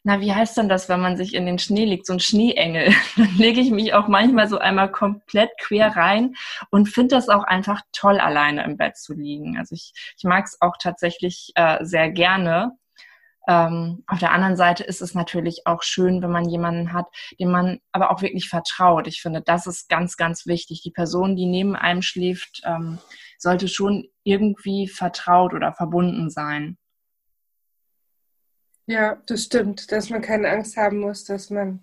na, 0.07 0.21
wie 0.21 0.33
heißt 0.33 0.55
denn 0.55 0.69
das, 0.69 0.87
wenn 0.87 1.01
man 1.01 1.17
sich 1.17 1.33
in 1.33 1.45
den 1.45 1.59
Schnee 1.59 1.83
legt, 1.83 2.05
so 2.05 2.13
ein 2.13 2.21
Schneeengel. 2.21 2.93
Dann 3.17 3.35
lege 3.35 3.59
ich 3.59 3.71
mich 3.71 3.93
auch 3.93 4.07
manchmal 4.07 4.47
so 4.47 4.57
einmal 4.57 4.89
komplett 4.89 5.49
quer 5.59 5.97
rein 5.97 6.33
und 6.69 6.87
finde 6.87 7.15
das 7.15 7.27
auch 7.27 7.43
einfach 7.43 7.81
toll, 7.91 8.17
alleine 8.21 8.63
im 8.63 8.77
Bett 8.77 8.95
zu 8.95 9.13
liegen. 9.13 9.57
Also 9.57 9.75
ich, 9.75 9.91
ich 10.17 10.23
mag 10.23 10.45
es 10.45 10.61
auch 10.61 10.77
tatsächlich 10.79 11.51
äh, 11.55 11.83
sehr 11.83 12.09
gerne. 12.09 12.71
Ähm, 13.49 14.05
auf 14.07 14.19
der 14.19 14.31
anderen 14.31 14.55
Seite 14.55 14.85
ist 14.85 15.01
es 15.01 15.13
natürlich 15.13 15.67
auch 15.67 15.83
schön, 15.83 16.21
wenn 16.21 16.31
man 16.31 16.47
jemanden 16.47 16.93
hat, 16.93 17.07
dem 17.37 17.51
man 17.51 17.79
aber 17.91 18.09
auch 18.11 18.21
wirklich 18.21 18.47
vertraut. 18.47 19.07
Ich 19.07 19.21
finde, 19.21 19.41
das 19.41 19.67
ist 19.67 19.89
ganz, 19.89 20.15
ganz 20.15 20.45
wichtig. 20.45 20.81
Die 20.83 20.91
Person, 20.91 21.35
die 21.35 21.47
neben 21.47 21.75
einem 21.75 22.01
schläft, 22.01 22.61
ähm, 22.63 22.99
sollte 23.37 23.67
schon 23.67 24.07
irgendwie 24.23 24.87
vertraut 24.87 25.53
oder 25.53 25.73
verbunden 25.73 26.29
sein. 26.29 26.77
Ja, 28.85 29.21
das 29.25 29.43
stimmt, 29.43 29.91
dass 29.91 30.09
man 30.09 30.21
keine 30.21 30.49
Angst 30.49 30.77
haben 30.77 30.99
muss, 30.99 31.25
dass 31.25 31.49
man 31.49 31.81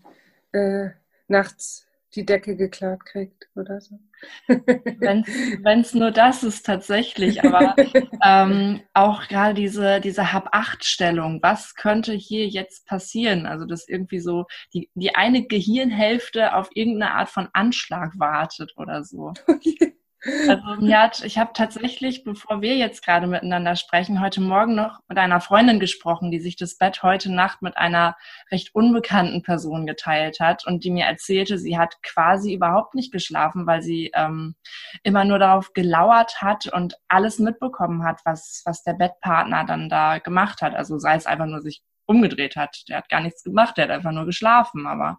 äh, 0.53 0.91
nachts 1.29 1.87
die 2.15 2.25
Decke 2.25 2.57
geklaut 2.57 3.05
kriegt 3.05 3.49
oder 3.55 3.81
so. 3.81 3.99
Wenn 4.47 5.81
es 5.81 5.95
nur 5.95 6.11
das 6.11 6.43
ist 6.43 6.65
tatsächlich, 6.65 7.45
aber 7.45 7.75
ähm, 8.25 8.81
auch 8.95 9.27
gerade 9.29 9.55
diese, 9.55 10.01
diese 10.01 10.33
Hab-Acht-Stellung, 10.33 11.43
was 11.43 11.75
könnte 11.75 12.13
hier 12.13 12.47
jetzt 12.47 12.87
passieren? 12.87 13.47
Also 13.47 13.67
dass 13.67 13.89
irgendwie 13.89 14.21
so 14.21 14.47
die, 14.73 14.91
die 14.95 15.15
eine 15.15 15.47
Gehirnhälfte 15.47 16.55
auf 16.55 16.71
irgendeine 16.75 17.13
Art 17.15 17.29
von 17.29 17.49
Anschlag 17.53 18.19
wartet 18.19 18.73
oder 18.77 19.05
so. 19.05 19.33
Also 20.49 20.81
mir 20.81 21.11
ich 21.23 21.39
habe 21.39 21.51
tatsächlich, 21.53 22.25
bevor 22.25 22.63
wir 22.63 22.77
jetzt 22.77 23.05
gerade 23.05 23.27
miteinander 23.27 23.77
sprechen, 23.77 24.21
heute 24.21 24.41
Morgen 24.41 24.75
noch 24.75 25.01
mit 25.09 25.19
einer 25.19 25.41
Freundin 25.41 25.81
gesprochen, 25.81 26.31
die 26.31 26.41
sich 26.41 26.57
das 26.57 26.79
Bett 26.79 27.03
heute 27.03 27.31
Nacht 27.31 27.61
mit 27.61 27.77
einer 27.77 28.17
recht 28.51 28.75
unbekannten 28.75 29.43
Person 29.43 29.87
geteilt 29.87 30.41
hat 30.41 30.67
und 30.67 30.85
die 30.85 30.91
mir 30.91 31.05
erzählte, 31.05 31.59
sie 31.59 31.79
hat 31.79 32.03
quasi 32.03 32.55
überhaupt 32.55 32.95
nicht 32.95 33.13
geschlafen, 33.13 33.67
weil 33.67 33.83
sie 33.83 34.13
ähm, 34.15 34.55
immer 35.03 35.25
nur 35.25 35.39
darauf 35.39 35.73
gelauert 35.75 36.41
hat 36.41 36.67
und 36.69 36.99
alles 37.09 37.39
mitbekommen 37.39 38.05
hat, 38.05 38.21
was, 38.25 38.63
was 38.65 38.83
der 38.83 38.95
Bettpartner 38.95 39.65
dann 39.65 39.89
da 39.89 40.19
gemacht 40.19 40.63
hat. 40.63 40.75
Also 40.75 40.99
sei 40.99 41.17
es 41.17 41.27
einfach 41.27 41.47
nur 41.47 41.61
sich 41.61 41.83
umgedreht 42.07 42.57
hat. 42.57 42.85
Der 42.89 42.99
hat 42.99 43.09
gar 43.09 43.21
nichts 43.21 43.43
gemacht, 43.43 43.77
der 43.77 43.85
hat 43.85 43.91
einfach 43.91 44.13
nur 44.13 44.27
geschlafen. 44.27 44.87
Aber 44.87 45.19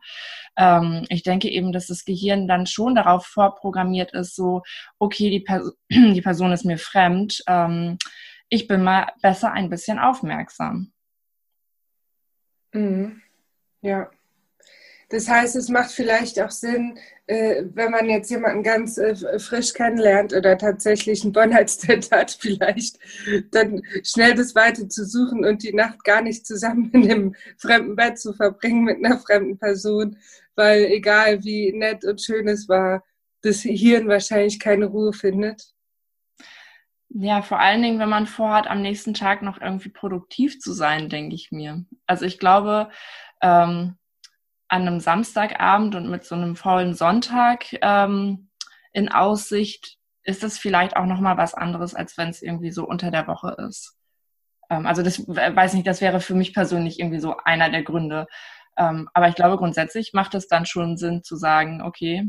ähm, 0.58 1.06
ich 1.10 1.24
denke 1.24 1.50
eben, 1.50 1.72
dass 1.72 1.88
das 1.88 2.06
Gehirn 2.06 2.48
dann 2.48 2.66
schon 2.66 2.96
darauf 2.96 3.26
vorprogrammiert 3.26 4.14
ist, 4.14 4.36
so, 4.36 4.62
okay, 5.00 5.30
die, 5.30 5.40
Pers 5.42 5.74
die 5.92 6.22
Person 6.22 6.52
ist 6.52 6.66
mir 6.66 6.78
fremd, 6.78 7.44
ähm, 7.48 7.98
ich 8.50 8.68
bin 8.68 8.84
mal 8.84 9.12
besser 9.22 9.52
ein 9.52 9.70
bisschen 9.70 10.00
aufmerksam. 10.00 10.94
Mhm. 12.74 13.22
Ja. 13.82 14.10
Das 15.10 15.30
heißt, 15.30 15.56
es 15.56 15.70
macht 15.70 15.92
vielleicht 15.92 16.40
auch 16.42 16.52
Sinn, 16.52 16.98
äh, 17.28 17.64
wenn 17.74 17.92
man 17.92 18.10
jetzt 18.10 18.30
jemanden 18.30 18.64
ganz 18.64 18.98
äh, 18.98 19.40
frisch 19.40 19.74
kennenlernt 19.74 20.34
oder 20.34 20.58
tatsächlich 20.58 21.24
einen 21.24 21.36
One-Night-Stand 21.36 22.12
hat, 22.12 22.32
vielleicht 22.40 22.98
dann 23.52 23.82
schnell 24.04 24.34
das 24.36 24.56
Weite 24.56 24.88
zu 24.88 25.06
suchen 25.06 25.46
und 25.46 25.64
die 25.64 25.74
Nacht 25.74 26.04
gar 26.04 26.22
nicht 26.22 26.46
zusammen 26.46 26.90
in 26.92 27.04
einem 27.04 27.36
fremden 27.58 27.96
Bett 27.96 28.20
zu 28.20 28.34
verbringen 28.34 28.84
mit 28.84 29.04
einer 29.04 29.20
fremden 29.20 29.58
Person, 29.58 30.18
weil 30.56 30.86
egal 30.86 31.44
wie 31.44 31.72
nett 31.74 32.04
und 32.06 32.22
schön 32.22 32.48
es 32.48 32.68
war, 32.70 33.04
das 33.42 33.62
Hirn 33.62 34.08
wahrscheinlich 34.08 34.60
keine 34.60 34.86
Ruhe 34.86 35.14
findet. 35.14 35.76
Ja, 37.10 37.42
vor 37.42 37.60
allen 37.60 37.82
Dingen, 37.82 38.00
wenn 38.00 38.10
man 38.10 38.28
vorhat, 38.28 38.68
am 38.68 38.82
nächsten 38.82 39.14
Tag 39.14 39.42
noch 39.42 39.62
irgendwie 39.62 39.90
produktiv 39.90 40.60
zu 40.60 40.74
sein, 40.74 41.10
denke 41.10 41.36
ich 41.36 41.52
mir. 41.52 41.86
Also 42.08 42.26
ich 42.26 42.40
glaube, 42.40 42.90
ähm, 43.42 43.96
an 44.68 44.88
einem 44.88 45.00
Samstagabend 45.00 45.96
und 45.96 46.10
mit 46.10 46.24
so 46.26 46.36
einem 46.36 46.56
faulen 46.56 46.94
Sonntag 46.94 47.66
ähm, 47.82 48.50
in 48.94 49.10
Aussicht 49.10 49.98
ist 50.24 50.44
es 50.44 50.58
vielleicht 50.58 50.98
auch 50.98 51.06
noch 51.06 51.20
mal 51.20 51.38
was 51.38 51.54
anderes, 51.54 51.94
als 51.94 52.18
wenn 52.18 52.30
es 52.30 52.42
irgendwie 52.42 52.72
so 52.72 52.86
unter 52.86 53.12
der 53.12 53.28
Woche 53.28 53.56
ist. 53.68 53.96
Ähm, 54.70 54.86
also 54.88 55.04
das 55.04 55.20
weiß 55.28 55.74
nicht, 55.74 55.88
das 55.88 56.02
wäre 56.02 56.20
für 56.20 56.34
mich 56.34 56.54
persönlich 56.54 57.00
irgendwie 57.00 57.20
so 57.20 57.36
einer 57.44 57.70
der 57.70 57.84
Gründe. 57.84 58.28
Ähm, 58.78 59.08
aber 59.14 59.30
ich 59.30 59.36
glaube 59.36 59.58
grundsätzlich 59.58 60.14
macht 60.14 60.36
es 60.36 60.48
dann 60.48 60.66
schon 60.66 60.98
Sinn 60.98 61.24
zu 61.24 61.36
sagen, 61.36 61.82
okay, 61.82 62.24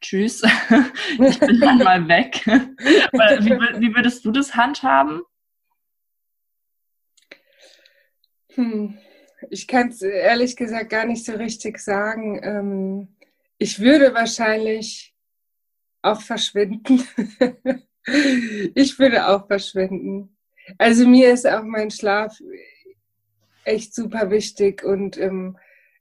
tschüss, 0.00 0.42
ich 1.18 1.40
bin 1.40 1.60
dann 1.60 1.78
mal 1.78 2.06
weg. 2.08 2.42
wie, 2.46 3.80
wie 3.80 3.94
würdest 3.94 4.24
du 4.24 4.30
das 4.30 4.54
handhaben? 4.54 5.22
Hm. 8.54 8.98
Ich 9.50 9.66
kann 9.66 9.88
es 9.88 10.02
ehrlich 10.02 10.56
gesagt 10.56 10.90
gar 10.90 11.06
nicht 11.06 11.24
so 11.24 11.32
richtig 11.32 11.78
sagen. 11.78 12.40
Ähm, 12.42 13.08
ich 13.58 13.80
würde 13.80 14.14
wahrscheinlich 14.14 15.14
auch 16.02 16.20
verschwinden. 16.20 17.06
ich 18.74 18.98
würde 18.98 19.28
auch 19.28 19.46
verschwinden. 19.46 20.36
Also 20.78 21.06
mir 21.06 21.32
ist 21.32 21.46
auch 21.46 21.62
mein 21.62 21.90
Schlaf 21.90 22.38
echt 23.64 23.94
super 23.94 24.30
wichtig 24.30 24.84
und 24.84 25.18
ähm, 25.18 25.56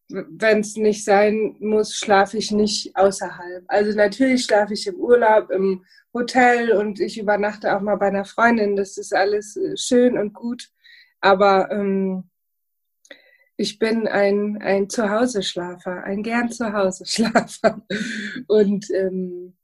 wenn 0.09 0.59
es 0.59 0.75
nicht 0.75 1.03
sein 1.03 1.55
muss, 1.59 1.95
schlafe 1.95 2.37
ich 2.37 2.51
nicht 2.51 2.95
außerhalb. 2.95 3.63
Also 3.67 3.97
natürlich 3.97 4.43
schlafe 4.43 4.73
ich 4.73 4.85
im 4.85 4.95
Urlaub, 4.95 5.49
im 5.49 5.83
Hotel 6.13 6.71
und 6.73 6.99
ich 6.99 7.19
übernachte 7.19 7.75
auch 7.75 7.81
mal 7.81 7.95
bei 7.95 8.07
einer 8.07 8.25
Freundin. 8.25 8.75
Das 8.75 8.97
ist 8.97 9.13
alles 9.13 9.57
äh, 9.57 9.75
schön 9.75 10.17
und 10.17 10.33
gut. 10.33 10.69
Aber 11.21 11.71
ähm, 11.71 12.29
ich 13.57 13.79
bin 13.79 14.07
ein, 14.07 14.62
ein 14.62 14.89
Zuhause-Schlafer, 14.89 16.03
ein 16.03 16.24
gern 16.24 16.51
Zuhause-Schlafer. 16.51 17.81
Und 18.47 18.89
ähm, 18.91 19.55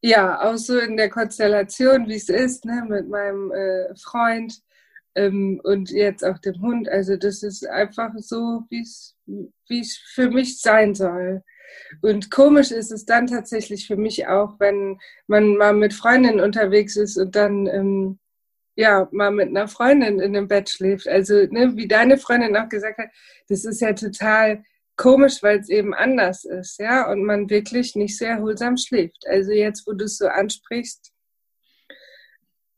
ja, 0.00 0.40
auch 0.42 0.56
so 0.56 0.78
in 0.78 0.96
der 0.96 1.10
Konstellation, 1.10 2.08
wie 2.08 2.16
es 2.16 2.28
ist, 2.28 2.64
ne, 2.64 2.84
mit 2.88 3.08
meinem 3.08 3.50
äh, 3.50 3.94
Freund 3.96 4.62
ähm, 5.16 5.60
und 5.64 5.90
jetzt 5.90 6.24
auch 6.24 6.38
dem 6.38 6.60
Hund. 6.62 6.88
Also 6.88 7.16
das 7.16 7.42
ist 7.42 7.66
einfach 7.66 8.12
so, 8.18 8.62
wie 8.70 8.82
es 8.82 9.16
wie 9.26 9.80
es 9.80 9.96
für 9.96 10.30
mich 10.30 10.60
sein 10.60 10.94
soll. 10.94 11.42
Und 12.00 12.30
komisch 12.30 12.70
ist 12.70 12.92
es 12.92 13.04
dann 13.04 13.26
tatsächlich 13.26 13.86
für 13.86 13.96
mich 13.96 14.26
auch, 14.26 14.58
wenn 14.58 14.98
man 15.26 15.56
mal 15.56 15.74
mit 15.74 15.92
Freundinnen 15.92 16.40
unterwegs 16.40 16.96
ist 16.96 17.18
und 17.18 17.36
dann 17.36 17.66
ähm, 17.66 18.18
ja, 18.78 19.08
mal 19.10 19.32
mit 19.32 19.48
einer 19.48 19.66
Freundin 19.66 20.20
in 20.20 20.34
dem 20.34 20.46
Bett 20.46 20.70
schläft. 20.70 21.08
Also, 21.08 21.34
ne, 21.50 21.72
wie 21.74 21.88
deine 21.88 22.16
Freundin 22.16 22.56
auch 22.56 22.68
gesagt 22.68 22.98
hat, 22.98 23.08
das 23.48 23.64
ist 23.64 23.80
ja 23.80 23.92
total 23.92 24.62
komisch, 24.96 25.42
weil 25.42 25.58
es 25.58 25.68
eben 25.68 25.94
anders 25.94 26.44
ist, 26.44 26.78
ja, 26.78 27.10
und 27.10 27.24
man 27.24 27.50
wirklich 27.50 27.96
nicht 27.96 28.16
sehr 28.16 28.30
erholsam 28.30 28.76
schläft. 28.76 29.26
Also 29.26 29.50
jetzt, 29.50 29.84
wo 29.86 29.94
du 29.94 30.04
es 30.04 30.18
so 30.18 30.28
ansprichst, 30.28 31.12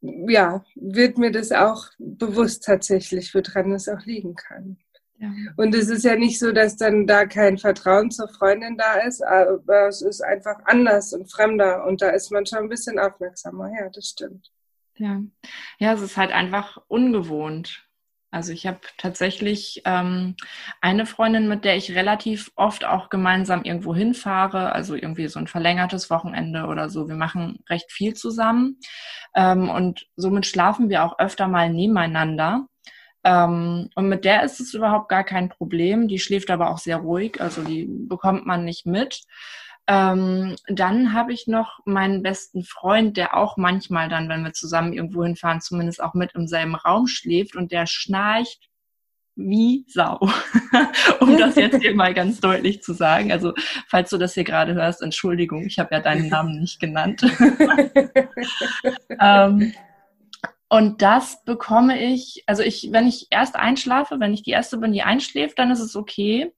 ja, 0.01 0.65
wird 0.75 1.19
mir 1.19 1.33
das 1.33 1.53
auch 1.53 1.85
bewusst 1.99 2.65
tatsächlich, 2.65 3.35
woran 3.35 3.73
es 3.73 3.87
auch 3.87 4.05
liegen 4.07 4.35
kann. 4.35 4.79
Ja. 5.19 5.31
Und 5.59 5.75
es 5.75 5.91
ist 5.91 6.05
ja 6.05 6.17
nicht 6.17 6.39
so, 6.39 6.53
dass 6.53 6.79
dann 6.79 7.07
da 7.07 7.27
kein 7.27 7.59
Vertrauen 7.59 8.11
zur 8.11 8.29
Freundin 8.29 8.79
da 8.79 9.01
ist, 9.01 9.23
aber 9.23 9.89
es 9.89 10.01
ist 10.01 10.23
einfach 10.23 10.61
anders 10.65 11.13
und 11.13 11.31
fremder 11.31 11.85
und 11.85 12.01
da 12.01 12.09
ist 12.09 12.33
man 12.33 12.47
schon 12.47 12.61
ein 12.61 12.69
bisschen 12.71 12.99
aufmerksamer. 12.99 13.71
Ja, 13.79 13.91
das 13.91 14.07
stimmt. 14.07 14.51
Ja, 15.01 15.23
ja, 15.79 15.93
es 15.95 16.03
ist 16.03 16.17
halt 16.19 16.31
einfach 16.31 16.77
ungewohnt. 16.89 17.87
Also 18.31 18.53
ich 18.53 18.67
habe 18.67 18.81
tatsächlich 18.99 19.83
ähm, 19.87 20.37
eine 20.83 21.07
Freundin, 21.07 21.49
mit 21.49 21.65
der 21.65 21.77
ich 21.77 21.93
relativ 21.97 22.53
oft 22.55 22.85
auch 22.85 23.09
gemeinsam 23.09 23.63
irgendwo 23.65 23.95
hinfahre, 23.95 24.73
also 24.73 24.95
irgendwie 24.95 25.27
so 25.29 25.41
ein 25.41 25.47
verlängertes 25.49 26.11
Wochenende 26.11 26.67
oder 26.67 26.91
so. 26.91 27.09
Wir 27.09 27.17
machen 27.17 27.61
recht 27.71 27.91
viel 27.91 28.15
zusammen 28.15 28.79
ähm, 29.35 29.71
und 29.71 30.07
somit 30.17 30.47
schlafen 30.47 30.91
wir 30.91 31.05
auch 31.05 31.19
öfter 31.19 31.49
mal 31.49 31.71
nebeneinander. 31.73 32.67
Ähm, 33.25 33.89
und 33.95 34.09
mit 34.09 34.25
der 34.27 34.45
ist 34.45 34.61
es 34.61 34.75
überhaupt 34.75 35.09
gar 35.09 35.25
kein 35.25 35.49
Problem. 35.49 36.07
Die 36.07 36.19
schläft 36.19 36.51
aber 36.51 36.71
auch 36.71 36.79
sehr 36.79 36.99
ruhig, 36.99 37.41
also 37.41 37.63
die 37.63 37.87
bekommt 37.89 38.47
man 38.47 38.65
nicht 38.65 38.87
mit. 38.87 39.23
Ähm, 39.91 40.55
dann 40.69 41.15
habe 41.15 41.33
ich 41.33 41.49
noch 41.49 41.81
meinen 41.85 42.23
besten 42.23 42.63
Freund, 42.63 43.17
der 43.17 43.37
auch 43.37 43.57
manchmal 43.57 44.09
dann, 44.09 44.29
wenn 44.29 44.45
wir 44.45 44.53
zusammen 44.53 44.93
irgendwo 44.93 45.25
hinfahren, 45.25 45.61
zumindest 45.61 46.01
auch 46.01 46.15
mit 46.15 46.31
im 46.37 46.47
selben 46.47 46.77
Raum 46.77 47.09
schläft 47.09 47.57
und 47.57 47.73
der 47.73 47.87
schnarcht 47.87 48.69
wie 49.35 49.85
Sau. 49.89 50.21
um 51.21 51.37
das 51.37 51.57
jetzt 51.57 51.83
hier 51.83 51.97
mal 51.97 52.15
ganz 52.15 52.39
deutlich 52.39 52.85
zu 52.85 52.93
sagen. 52.93 53.33
Also, 53.33 53.53
falls 53.89 54.11
du 54.11 54.19
das 54.19 54.35
hier 54.35 54.45
gerade 54.45 54.75
hörst, 54.75 55.03
Entschuldigung, 55.03 55.67
ich 55.67 55.81
habe 55.81 55.93
ja 55.93 56.01
deinen 56.01 56.29
Namen 56.29 56.61
nicht 56.61 56.79
genannt. 56.79 57.23
ähm, 59.21 59.75
und 60.69 61.03
das 61.03 61.43
bekomme 61.43 62.01
ich, 62.01 62.45
also 62.47 62.63
ich, 62.63 62.91
wenn 62.93 63.09
ich 63.09 63.27
erst 63.31 63.57
einschlafe, 63.57 64.21
wenn 64.21 64.35
ich 64.35 64.45
die 64.45 64.53
erste 64.53 64.79
bin, 64.79 64.93
die 64.93 65.03
einschläft, 65.03 65.59
dann 65.59 65.73
ist 65.73 65.81
es 65.81 65.97
okay 65.97 66.53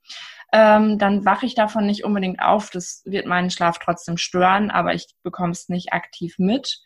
ähm, 0.52 0.99
dann 0.99 1.25
wache 1.25 1.47
ich 1.47 1.54
davon 1.54 1.87
nicht 1.87 2.04
unbedingt 2.04 2.42
auf. 2.42 2.71
Das 2.71 3.02
wird 3.06 3.26
meinen 3.26 3.50
Schlaf 3.50 3.78
trotzdem 3.78 4.18
stören, 4.18 4.71
aber 4.71 4.94
ich 4.94 5.09
bekomme 5.23 5.52
es 5.52 5.68
nicht 5.68 5.92
aktiv 5.92 6.38
mit. 6.38 6.80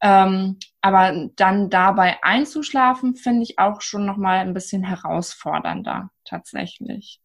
Ähm, 0.00 0.58
aber 0.80 1.28
dann 1.36 1.70
dabei 1.70 2.22
einzuschlafen, 2.22 3.14
finde 3.14 3.42
ich 3.42 3.58
auch 3.58 3.82
schon 3.82 4.06
nochmal 4.06 4.38
ein 4.38 4.54
bisschen 4.54 4.82
herausfordernder, 4.82 6.10
tatsächlich. 6.24 7.20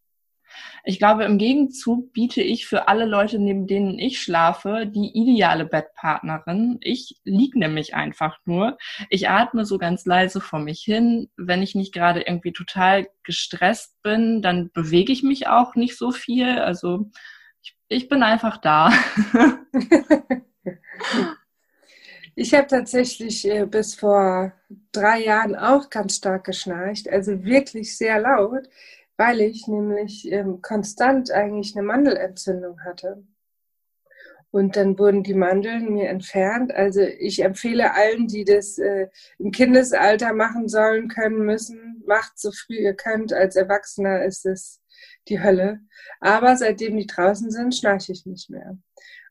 Ich 0.84 1.00
glaube, 1.00 1.26
im 1.26 1.38
Gegenzug 1.38 2.14
biete 2.14 2.42
ich 2.42 2.66
für 2.66 2.88
alle 2.88 3.06
Leute, 3.06 3.40
neben 3.40 3.68
denen 3.68 4.00
ich 4.00 4.22
schlafe, 4.22 4.88
die 4.88 5.12
ideale 5.14 5.66
Bettpartnerin. 5.66 6.78
Ich 6.82 7.20
lieg 7.24 7.56
nämlich 7.56 7.94
einfach 7.94 8.38
nur. 8.46 8.78
Ich 9.10 9.30
atme 9.30 9.66
so 9.66 9.78
ganz 9.78 10.06
leise 10.06 10.42
vor 10.42 10.60
mich 10.60 10.82
hin. 10.82 11.30
Wenn 11.36 11.62
ich 11.62 11.76
nicht 11.76 11.94
gerade 11.94 12.22
irgendwie 12.22 12.54
total 12.54 13.08
gestresst 13.24 14.02
bin, 14.02 14.42
dann 14.42 14.72
bewege 14.72 15.12
ich 15.12 15.24
mich 15.24 15.48
auch 15.48 15.76
nicht 15.76 15.98
so 15.98 16.12
viel. 16.12 16.60
Also 16.60 17.12
ich, 17.62 17.76
ich 17.90 18.08
bin 18.08 18.24
einfach 18.24 18.58
da. 18.58 18.92
Ich 22.40 22.54
habe 22.54 22.68
tatsächlich 22.68 23.50
äh, 23.50 23.66
bis 23.66 23.96
vor 23.96 24.54
drei 24.92 25.24
Jahren 25.24 25.56
auch 25.56 25.90
ganz 25.90 26.18
stark 26.18 26.44
geschnarcht, 26.44 27.10
also 27.10 27.44
wirklich 27.44 27.98
sehr 27.98 28.20
laut 28.20 28.70
weil 29.18 29.42
ich 29.42 29.68
nämlich 29.68 30.32
ähm, 30.32 30.62
konstant 30.62 31.32
eigentlich 31.32 31.76
eine 31.76 31.86
Mandelentzündung 31.86 32.82
hatte. 32.84 33.24
Und 34.50 34.76
dann 34.78 34.98
wurden 34.98 35.24
die 35.24 35.34
Mandeln 35.34 35.94
mir 35.94 36.10
entfernt. 36.10 36.74
Also 36.74 37.02
ich 37.02 37.44
empfehle 37.44 37.94
allen, 37.94 38.28
die 38.28 38.46
das 38.46 38.78
äh, 38.78 39.08
im 39.40 39.52
Kindesalter 39.52 40.34
machen 40.34 40.70
sollen, 40.70 41.10
können, 41.10 41.46
müssen, 41.46 42.02
macht 42.08 42.40
so 42.40 42.52
früh 42.52 42.78
ihr 42.78 42.94
könnt. 42.94 43.34
Als 43.34 43.56
Erwachsener 43.56 44.24
ist 44.24 44.46
es 44.46 44.82
die 45.28 45.42
Hölle. 45.42 45.82
Aber 46.22 46.56
seitdem 46.56 46.96
die 46.96 47.08
draußen 47.08 47.52
sind, 47.52 47.76
schnarche 47.76 48.14
ich 48.14 48.26
nicht 48.26 48.50
mehr. 48.50 48.78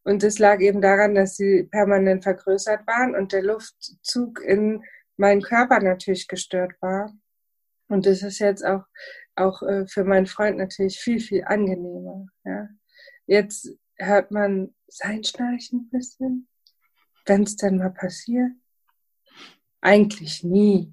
Und 0.05 0.23
das 0.23 0.39
lag 0.39 0.61
eben 0.61 0.81
daran, 0.81 1.15
dass 1.15 1.37
sie 1.37 1.65
permanent 1.65 2.23
vergrößert 2.23 2.87
waren 2.87 3.17
und 3.17 3.33
der 3.33 3.43
Luftzug 3.43 4.41
in 4.41 4.85
meinen 5.17 5.43
Körper 5.43 5.81
natürlich 5.81 6.29
gestört 6.29 6.75
war. 6.81 7.13
Und 7.89 8.07
das 8.07 8.23
ist 8.23 8.39
jetzt 8.39 8.65
auch, 8.65 8.85
auch 9.37 9.63
äh, 9.63 9.87
für 9.87 10.05
meinen 10.05 10.27
Freund 10.27 10.59
natürlich 10.59 10.99
viel, 10.99 11.21
viel 11.21 11.45
angenehmer. 11.45 12.27
Ja. 12.45 12.69
Jetzt 13.27 13.71
hört 13.97 14.31
man 14.31 14.75
sein 14.89 15.25
Schnarchen 15.25 15.81
ein 15.81 15.91
bisschen, 15.91 16.49
wenn 17.27 17.43
es 17.43 17.57
dann 17.57 17.79
mal 17.79 17.91
passiert. 17.91 18.53
Eigentlich 19.81 20.43
nie. 20.43 20.93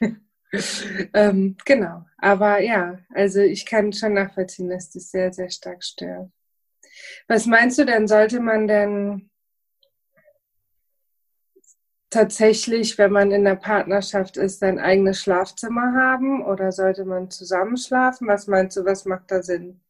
ähm, 1.14 1.56
genau. 1.64 2.04
Aber 2.18 2.60
ja, 2.60 2.98
also 3.10 3.40
ich 3.40 3.66
kann 3.66 3.92
schon 3.92 4.14
nachvollziehen, 4.14 4.68
dass 4.68 4.90
das 4.90 5.10
sehr, 5.10 5.32
sehr 5.32 5.50
stark 5.50 5.82
stört. 5.84 6.30
Was 7.28 7.46
meinst 7.46 7.78
du 7.78 7.84
denn, 7.84 8.06
sollte 8.06 8.40
man 8.40 8.66
denn 8.66 9.30
tatsächlich, 12.12 12.98
wenn 12.98 13.12
man 13.12 13.32
in 13.32 13.44
der 13.44 13.56
Partnerschaft 13.56 14.36
ist, 14.36 14.60
sein 14.60 14.78
eigenes 14.78 15.20
Schlafzimmer 15.20 15.94
haben 15.94 16.44
oder 16.44 16.70
sollte 16.70 17.04
man 17.04 17.30
zusammenschlafen? 17.30 18.28
Was 18.28 18.46
meinst 18.46 18.76
du, 18.76 18.84
was 18.84 19.04
macht 19.04 19.30
da 19.30 19.42
Sinn? 19.42 19.80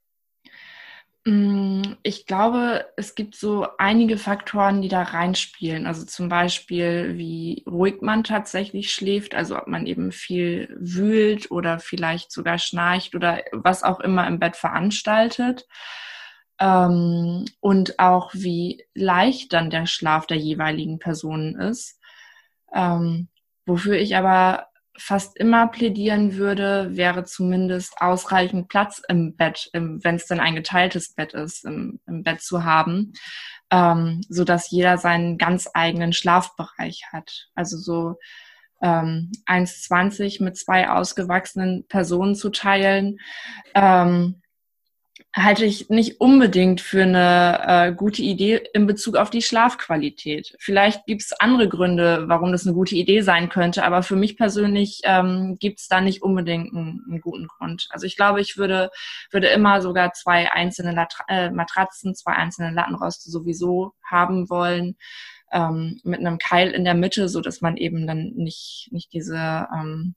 Mm, 1.25 1.83
ich 2.03 2.27
glaube, 2.27 2.87
es 2.97 3.15
gibt 3.15 3.37
so 3.37 3.67
einige 3.79 4.19
Faktoren, 4.19 4.83
die 4.83 4.89
da 4.89 5.03
reinspielen. 5.03 5.87
Also 5.87 6.05
zum 6.05 6.29
Beispiel, 6.29 7.17
wie 7.17 7.65
ruhig 7.69 8.01
man 8.01 8.25
tatsächlich 8.25 8.93
schläft, 8.93 9.35
also 9.35 9.57
ob 9.57 9.69
man 9.69 9.87
eben 9.87 10.11
viel 10.11 10.75
wühlt 10.81 11.51
oder 11.51 11.79
vielleicht 11.79 12.33
sogar 12.33 12.59
schnarcht 12.59 13.15
oder 13.15 13.43
was 13.53 13.85
auch 13.85 14.01
immer 14.01 14.27
im 14.27 14.41
Bett 14.41 14.57
veranstaltet. 14.57 15.67
Ähm, 16.59 17.45
und 17.61 17.99
auch 18.01 18.31
wie 18.35 18.85
leicht 18.95 19.53
dann 19.53 19.71
der 19.71 19.87
Schlaf 19.87 20.27
der 20.27 20.39
jeweiligen 20.39 20.99
Personen 20.99 21.55
ist. 21.57 22.01
Ähm, 22.75 23.29
wofür 23.67 23.97
ich 23.97 24.17
aber 24.17 24.67
fast 24.97 25.37
immer 25.39 25.69
plädieren 25.69 26.37
würde, 26.37 26.91
wäre 26.97 27.25
zumindest 27.25 28.01
ausreichend 28.01 28.69
Platz 28.69 29.01
im 29.09 29.37
Bett, 29.37 29.71
wenn 29.73 30.17
es 30.17 30.27
denn 30.27 30.41
ein 30.41 30.55
geteiltes 30.55 31.15
Bett 31.15 31.33
ist, 31.33 31.65
im, 31.65 32.01
im 32.07 32.23
Bett 32.23 32.43
zu 32.43 32.65
haben, 32.65 33.13
ähm, 33.71 34.21
so 34.29 34.45
dass 34.45 34.71
jeder 34.71 34.99
seinen 34.99 35.39
ganz 35.39 35.69
eigenen 35.73 36.13
Schlafbereich 36.13 37.05
hat. 37.11 37.49
Also 37.55 37.79
so 37.79 38.17
ähm, 38.83 39.33
1,20 39.47 40.43
mit 40.43 40.59
zwei 40.59 40.91
ausgewachsenen 40.91 41.87
Personen 41.89 42.35
zu 42.35 42.51
teilen, 42.51 43.19
ähm, 43.75 44.42
halte 45.35 45.65
ich 45.65 45.89
nicht 45.89 46.21
unbedingt 46.21 46.83
für 46.83 47.05
eine 47.05 47.61
äh, 47.67 47.93
gute 47.95 48.21
Idee 48.21 48.63
in 48.75 48.87
Bezug 48.87 49.17
auf 49.17 49.31
die 49.31 49.41
Schlafqualität. 49.41 50.55
Vielleicht 50.59 51.07
gibt 51.07 51.23
es 51.23 51.33
andere 51.33 51.69
Gründe, 51.69 52.25
warum 52.29 52.53
das 52.53 52.67
eine 52.67 52.75
gute 52.75 52.97
Idee 52.97 53.23
sein 53.23 53.49
könnte, 53.49 53.85
aber 53.85 54.03
für 54.03 54.17
mich 54.17 54.37
persönlich 54.37 55.01
ähm, 55.05 55.57
gibt 55.59 55.81
es 55.81 55.89
da 55.89 56.03
nicht 56.03 56.23
unbedingt 56.23 56.75
einen, 56.75 57.03
einen, 57.09 57.21
guten 57.23 57.47
Grund. 57.47 57.89
Also 57.91 58.05
ich 58.07 58.17
glaube, 58.17 58.43
ich 58.43 58.59
würde, 58.59 58.91
würde 59.31 59.47
immer 59.49 59.81
sogar 59.81 60.13
zwei 60.13 60.53
einzelne 60.53 60.93
Latra 60.93 61.25
äh, 61.29 61.51
Matratzen, 61.51 62.15
zwei 62.15 62.33
einzelne 62.33 62.73
Lattenroste 62.73 63.31
sowieso 63.31 63.95
haben 64.05 64.51
wollen, 64.51 64.97
ähm, 65.51 65.99
mit 66.05 66.21
einem 66.21 66.37
Keil 66.37 66.71
in 66.73 66.85
der 66.85 66.95
Mitte, 66.95 67.31
so 67.31 67.41
dass 67.41 67.63
man 67.63 67.79
eben 67.79 68.07
dann 68.07 68.33
nicht, 68.35 68.89
nicht 68.91 69.13
diese 69.15 69.67
ähm, 69.75 70.15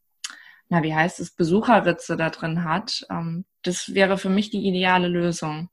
na, 0.70 0.84
wie 0.84 0.96
heißt 0.96 1.20
es, 1.20 1.36
Besucherritze 1.36 2.18
da 2.18 2.30
drin 2.30 2.64
hat. 2.64 3.06
Ähm, 3.10 3.46
das 3.64 3.94
wäre 3.94 4.18
für 4.18 4.30
mich 4.30 4.50
die 4.50 4.68
ideale 4.68 5.08
Lösung. 5.08 5.70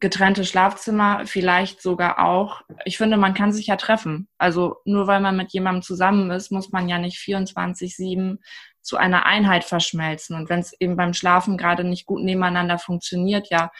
Getrennte 0.00 0.44
Schlafzimmer, 0.44 1.26
vielleicht 1.26 1.80
sogar 1.80 2.18
auch. 2.18 2.62
Ich 2.84 2.98
finde, 2.98 3.16
man 3.16 3.34
kann 3.34 3.52
sich 3.52 3.68
ja 3.68 3.76
treffen. 3.76 4.28
Also 4.36 4.76
nur 4.84 5.06
weil 5.06 5.20
man 5.20 5.36
mit 5.36 5.52
jemandem 5.52 5.82
zusammen 5.82 6.30
ist, 6.30 6.50
muss 6.50 6.72
man 6.72 6.88
ja 6.88 6.98
nicht 6.98 7.18
24-7 7.18 8.38
zu 8.80 8.96
einer 8.96 9.26
Einheit 9.26 9.64
verschmelzen. 9.64 10.36
Und 10.36 10.48
wenn 10.48 10.60
es 10.60 10.72
eben 10.80 10.96
beim 10.96 11.14
Schlafen 11.14 11.56
gerade 11.56 11.84
nicht 11.84 12.04
gut 12.06 12.22
nebeneinander 12.22 12.78
funktioniert, 12.78 13.48
ja, 13.50 13.70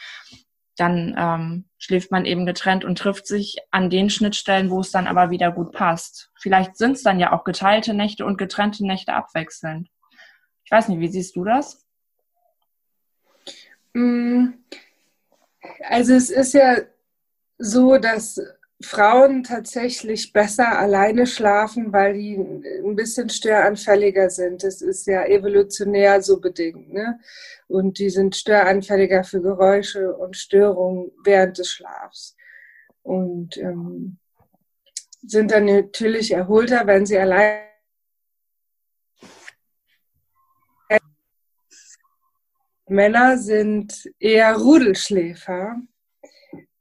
dann 0.77 1.13
ähm, 1.17 1.65
schläft 1.77 2.09
man 2.11 2.25
eben 2.25 2.45
getrennt 2.45 2.83
und 2.83 2.97
trifft 2.97 3.27
sich 3.27 3.57
an 3.69 3.89
den 3.89 4.09
Schnittstellen, 4.09 4.71
wo 4.71 4.79
es 4.79 4.91
dann 4.91 5.07
aber 5.07 5.29
wieder 5.29 5.51
gut 5.51 5.71
passt. 5.71 6.31
Vielleicht 6.39 6.77
sind 6.77 6.93
es 6.93 7.03
dann 7.03 7.19
ja 7.19 7.31
auch 7.31 7.43
geteilte 7.43 7.93
Nächte 7.93 8.25
und 8.25 8.37
getrennte 8.37 8.85
Nächte 8.85 9.13
abwechselnd. 9.13 9.89
Ich 10.65 10.71
weiß 10.71 10.87
nicht, 10.87 10.99
wie 10.99 11.09
siehst 11.09 11.35
du 11.35 11.43
das? 11.43 11.85
Mm, 13.93 14.53
also 15.87 16.13
es 16.13 16.29
ist 16.29 16.53
ja 16.53 16.77
so, 17.57 17.97
dass 17.97 18.39
Frauen 18.81 19.43
tatsächlich 19.43 20.33
besser 20.33 20.77
alleine 20.77 21.25
schlafen, 21.25 21.93
weil 21.93 22.13
die 22.13 22.35
ein 22.35 22.95
bisschen 22.95 23.29
störanfälliger 23.29 24.29
sind. 24.29 24.63
Das 24.63 24.81
ist 24.81 25.07
ja 25.07 25.25
evolutionär 25.25 26.21
so 26.21 26.39
bedingt. 26.39 26.91
Ne? 26.91 27.19
Und 27.67 27.99
die 27.99 28.09
sind 28.09 28.35
störanfälliger 28.35 29.23
für 29.23 29.41
Geräusche 29.41 30.13
und 30.13 30.35
Störungen 30.35 31.11
während 31.23 31.57
des 31.57 31.69
Schlafs. 31.69 32.35
Und 33.03 33.57
ähm, 33.57 34.17
sind 35.25 35.51
dann 35.51 35.65
natürlich 35.65 36.31
erholter, 36.31 36.85
wenn 36.85 37.05
sie 37.05 37.17
allein 37.17 37.61
Männer 42.93 43.39
sind 43.39 44.07
eher 44.19 44.55
Rudelschläfer 44.55 45.81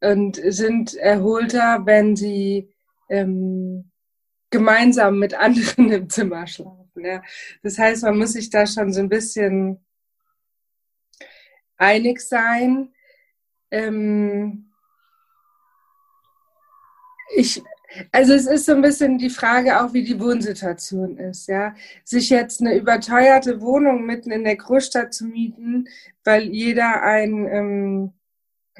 und 0.01 0.41
sind 0.45 0.95
erholter, 0.95 1.87
wenn 1.87 2.17
sie 2.17 2.71
ähm, 3.09 3.91
gemeinsam 4.51 5.19
mit 5.19 5.33
anderen 5.33 5.91
im 5.91 6.11
Zimmer 6.11 6.47
schlafen. 6.47 6.91
Ja. 6.97 7.23
Das 7.63 7.79
heißt, 7.79 8.03
man 8.03 8.19
muss 8.19 8.35
sich 8.35 8.51
da 8.51 8.67
schon 8.67 8.93
so 8.93 9.01
ein 9.01 9.09
bisschen 9.09 9.85
einig 11.79 12.21
sein. 12.21 12.93
Ähm, 13.71 14.71
ich 17.35 17.63
also 18.11 18.33
es 18.33 18.47
ist 18.47 18.67
so 18.67 18.73
ein 18.73 18.83
bisschen 18.83 19.19
die 19.19 19.31
Frage 19.31 19.81
auch, 19.81 19.93
wie 19.93 20.05
die 20.05 20.19
Wohnsituation 20.21 21.19
ist, 21.19 21.49
ja. 21.49 21.75
Sich 22.05 22.31
jetzt 22.31 22.61
eine 22.61 22.77
überteuerte 22.77 23.61
Wohnung 23.61 24.05
mitten 24.07 24.31
in 24.31 24.45
der 24.45 24.57
Großstadt 24.57 25.13
zu 25.13 25.27
mieten, 25.27 25.89
weil 26.25 26.45
jeder 26.45 27.03
ein, 27.03 27.47
ähm, 27.47 28.13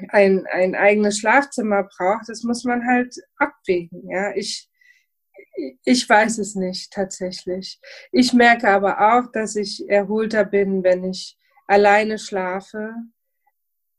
ein, 0.09 0.45
ein 0.51 0.75
eigenes 0.75 1.19
Schlafzimmer 1.19 1.83
braucht, 1.83 2.27
das 2.29 2.43
muss 2.43 2.63
man 2.63 2.85
halt 2.85 3.15
abwägen, 3.37 4.09
ja. 4.09 4.35
Ich, 4.35 4.69
ich 5.85 6.07
weiß 6.09 6.39
es 6.39 6.55
nicht 6.55 6.91
tatsächlich. 6.91 7.79
Ich 8.11 8.33
merke 8.33 8.69
aber 8.69 9.15
auch, 9.15 9.31
dass 9.31 9.55
ich 9.55 9.87
erholter 9.87 10.45
bin, 10.45 10.83
wenn 10.83 11.03
ich 11.03 11.37
alleine 11.67 12.17
schlafe, 12.17 12.93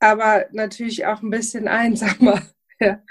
aber 0.01 0.47
natürlich 0.53 1.07
auch 1.07 1.23
ein 1.23 1.31
bisschen 1.31 1.69
einsamer. 1.69 2.43
Ja. 2.81 3.03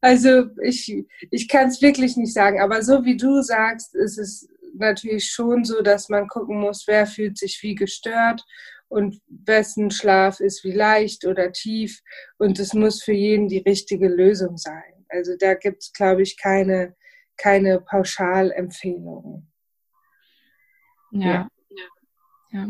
Also 0.00 0.46
ich, 0.62 1.06
ich 1.30 1.48
kann 1.48 1.68
es 1.68 1.80
wirklich 1.80 2.16
nicht 2.16 2.34
sagen, 2.34 2.60
aber 2.60 2.82
so 2.82 3.04
wie 3.04 3.16
du 3.16 3.40
sagst, 3.40 3.94
ist 3.94 4.18
es 4.18 4.48
natürlich 4.74 5.30
schon 5.30 5.64
so, 5.64 5.80
dass 5.80 6.08
man 6.08 6.28
gucken 6.28 6.60
muss, 6.60 6.86
wer 6.86 7.06
fühlt 7.06 7.38
sich 7.38 7.58
wie 7.62 7.74
gestört 7.74 8.44
und 8.88 9.20
wessen 9.28 9.90
Schlaf 9.90 10.40
ist 10.40 10.64
wie 10.64 10.72
leicht 10.72 11.24
oder 11.24 11.52
tief 11.52 12.02
und 12.38 12.58
es 12.58 12.74
muss 12.74 13.02
für 13.02 13.12
jeden 13.12 13.48
die 13.48 13.58
richtige 13.58 14.08
Lösung 14.08 14.56
sein. 14.56 15.04
Also 15.08 15.36
da 15.38 15.54
gibt 15.54 15.82
es, 15.82 15.92
glaube 15.92 16.22
ich, 16.22 16.36
keine, 16.36 16.96
keine 17.36 17.80
Pauschalempfehlungen. 17.80 19.50
Ja. 21.12 21.48
ja. 21.70 21.88
ja. 22.50 22.68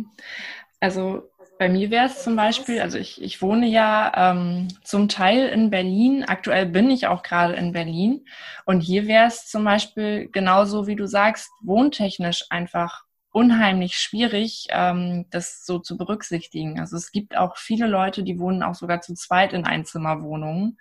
Also 0.81 1.31
bei 1.59 1.69
mir 1.69 1.90
wäre 1.90 2.07
es 2.07 2.23
zum 2.23 2.37
Beispiel, 2.37 2.81
also 2.81 2.99
ich, 2.99 3.23
ich 3.23 3.40
wohne 3.40 3.66
ja 3.66 4.12
ähm, 4.33 4.69
zum 4.83 5.09
Teil 5.09 5.49
in 5.49 5.71
Berlin, 5.71 6.25
aktuell 6.25 6.66
bin 6.66 6.90
ich 6.90 7.07
auch 7.07 7.23
gerade 7.23 7.55
in 7.55 7.73
Berlin 7.73 8.27
und 8.64 8.81
hier 8.81 9.07
wäre 9.07 9.27
es 9.27 9.47
zum 9.47 9.64
Beispiel 9.64 10.29
genauso, 10.31 10.87
wie 10.87 10.97
du 10.97 11.07
sagst, 11.07 11.51
wohntechnisch 11.62 12.45
einfach 12.51 13.05
unheimlich 13.31 13.99
schwierig, 13.99 14.66
ähm, 14.71 15.27
das 15.31 15.64
so 15.64 15.79
zu 15.79 15.97
berücksichtigen. 15.97 16.81
Also 16.81 16.97
es 16.97 17.12
gibt 17.12 17.37
auch 17.37 17.57
viele 17.57 17.87
Leute, 17.87 18.23
die 18.23 18.38
wohnen 18.38 18.62
auch 18.62 18.75
sogar 18.75 19.01
zu 19.01 19.14
zweit 19.14 19.53
in 19.53 19.64
Einzimmerwohnungen. 19.64 20.79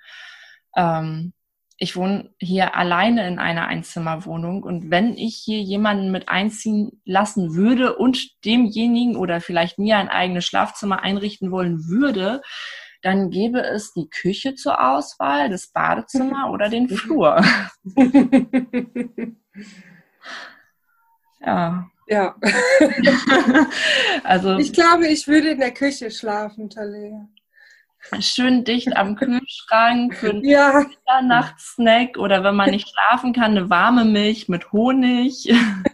Ähm, 0.76 1.34
ich 1.78 1.96
wohne 1.98 2.34
hier 2.40 2.76
alleine 2.76 3.28
in 3.28 3.38
einer 3.38 3.68
Einzimmerwohnung 3.68 4.64
und 4.64 4.90
wenn 4.92 5.18
ich 5.18 5.36
hier 5.36 5.62
jemanden 5.62 6.10
mit 6.12 6.30
einziehen 6.30 7.02
lassen 7.04 7.54
würde 7.56 7.98
und 7.98 8.44
demjenigen 8.46 9.18
oder 9.18 9.42
vielleicht 9.42 9.78
mir 9.78 9.98
ein 9.98 10.08
eigenes 10.08 10.46
Schlafzimmer 10.46 11.02
einrichten 11.02 11.52
wollen 11.52 11.88
würde, 11.88 12.42
dann 13.02 13.30
gäbe 13.30 13.62
es 13.62 13.94
die 13.94 14.10
Küche 14.10 14.56
zur 14.56 14.82
Auswahl, 14.82 15.50
das 15.50 15.68
Badezimmer 15.68 16.50
oder 16.54 16.70
den 16.70 16.88
Flur. 16.90 17.44
ja. 21.46 21.88
Ja. 22.08 22.36
also. 24.24 24.58
Ich 24.58 24.74
glaube, 24.74 25.08
ich 25.08 25.28
würde 25.28 25.50
in 25.50 25.60
der 25.60 25.74
Küche 25.74 26.10
schlafen, 26.12 26.70
Talia. 26.70 27.28
Schön 28.20 28.64
dicht 28.64 28.96
am 28.96 29.16
Kühlschrank 29.16 30.16
für 30.16 30.30
einen 30.30 30.46
ja. 30.46 30.86
Mitternachtssnack 30.88 32.18
oder 32.18 32.44
wenn 32.44 32.56
man 32.56 32.72
nicht 32.72 32.90
schlafen 32.90 33.34
kann, 33.34 33.52
eine 33.52 33.70
warme 33.70 34.06
Milch 34.06 34.48
mit 34.48 34.72
Honig. 34.72 35.54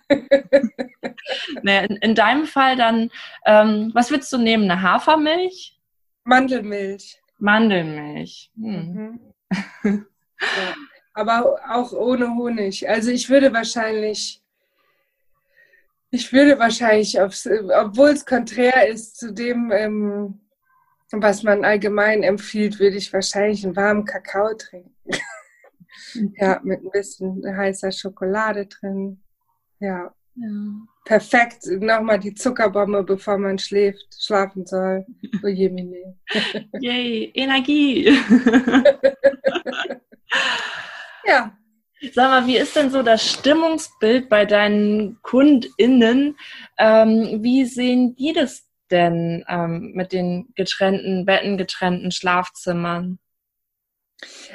naja, 1.63 1.81
in, 1.81 1.95
in, 1.97 2.15
deinem 2.15 2.45
Fall 2.45 2.75
dann, 2.75 3.09
ähm, 3.45 3.91
was 3.93 4.11
würdest 4.11 4.31
du 4.33 4.37
nehmen? 4.37 4.69
Eine 4.69 4.81
Hafermilch? 4.81 5.77
Mandelmilch. 6.23 7.19
Mandelmilch. 7.37 8.51
Hm. 8.55 9.19
Mhm. 9.83 10.05
ja. 10.41 10.75
Aber 11.13 11.59
auch 11.69 11.91
ohne 11.91 12.35
Honig. 12.35 12.87
Also 12.87 13.11
ich 13.11 13.29
würde 13.29 13.51
wahrscheinlich, 13.51 14.41
ich 16.09 16.31
würde 16.31 16.57
wahrscheinlich, 16.59 17.19
obwohl 17.19 18.09
es 18.09 18.25
konträr 18.25 18.87
ist 18.87 19.17
zu 19.17 19.33
dem, 19.33 19.71
ähm, 19.71 20.39
was 21.13 21.43
man 21.43 21.65
allgemein 21.65 22.23
empfiehlt, 22.23 22.79
würde 22.79 22.97
ich 22.97 23.11
wahrscheinlich 23.11 23.65
einen 23.65 23.75
warmen 23.75 24.05
Kakao 24.05 24.53
trinken. 24.53 24.93
ja, 26.37 26.59
mit 26.63 26.83
ein 26.83 26.91
bisschen 26.91 27.43
heißer 27.45 27.91
Schokolade 27.91 28.67
drin. 28.67 29.21
Ja. 29.79 30.13
ja. 30.35 30.47
Perfekt. 31.05 31.65
Nochmal 31.65 32.19
die 32.19 32.33
Zuckerbombe, 32.33 33.03
bevor 33.03 33.37
man 33.37 33.57
schläft, 33.57 34.07
schlafen 34.19 34.65
soll. 34.65 35.05
Oh 35.43 35.47
Jemine. 35.47 36.17
Yay, 36.79 37.31
Energie. 37.33 38.05
ja. 41.25 41.57
Sag 42.13 42.29
mal, 42.29 42.47
wie 42.47 42.57
ist 42.57 42.75
denn 42.75 42.89
so 42.89 43.03
das 43.03 43.27
Stimmungsbild 43.31 44.27
bei 44.27 44.45
deinen 44.45 45.21
KundInnen? 45.21 46.35
Ähm, 46.77 47.43
wie 47.43 47.65
sehen 47.65 48.15
die 48.15 48.33
das 48.33 48.70
denn 48.91 49.43
ähm, 49.47 49.91
mit 49.93 50.11
den 50.11 50.53
getrennten 50.55 51.25
Betten, 51.25 51.57
getrennten 51.57 52.11
Schlafzimmern? 52.11 53.19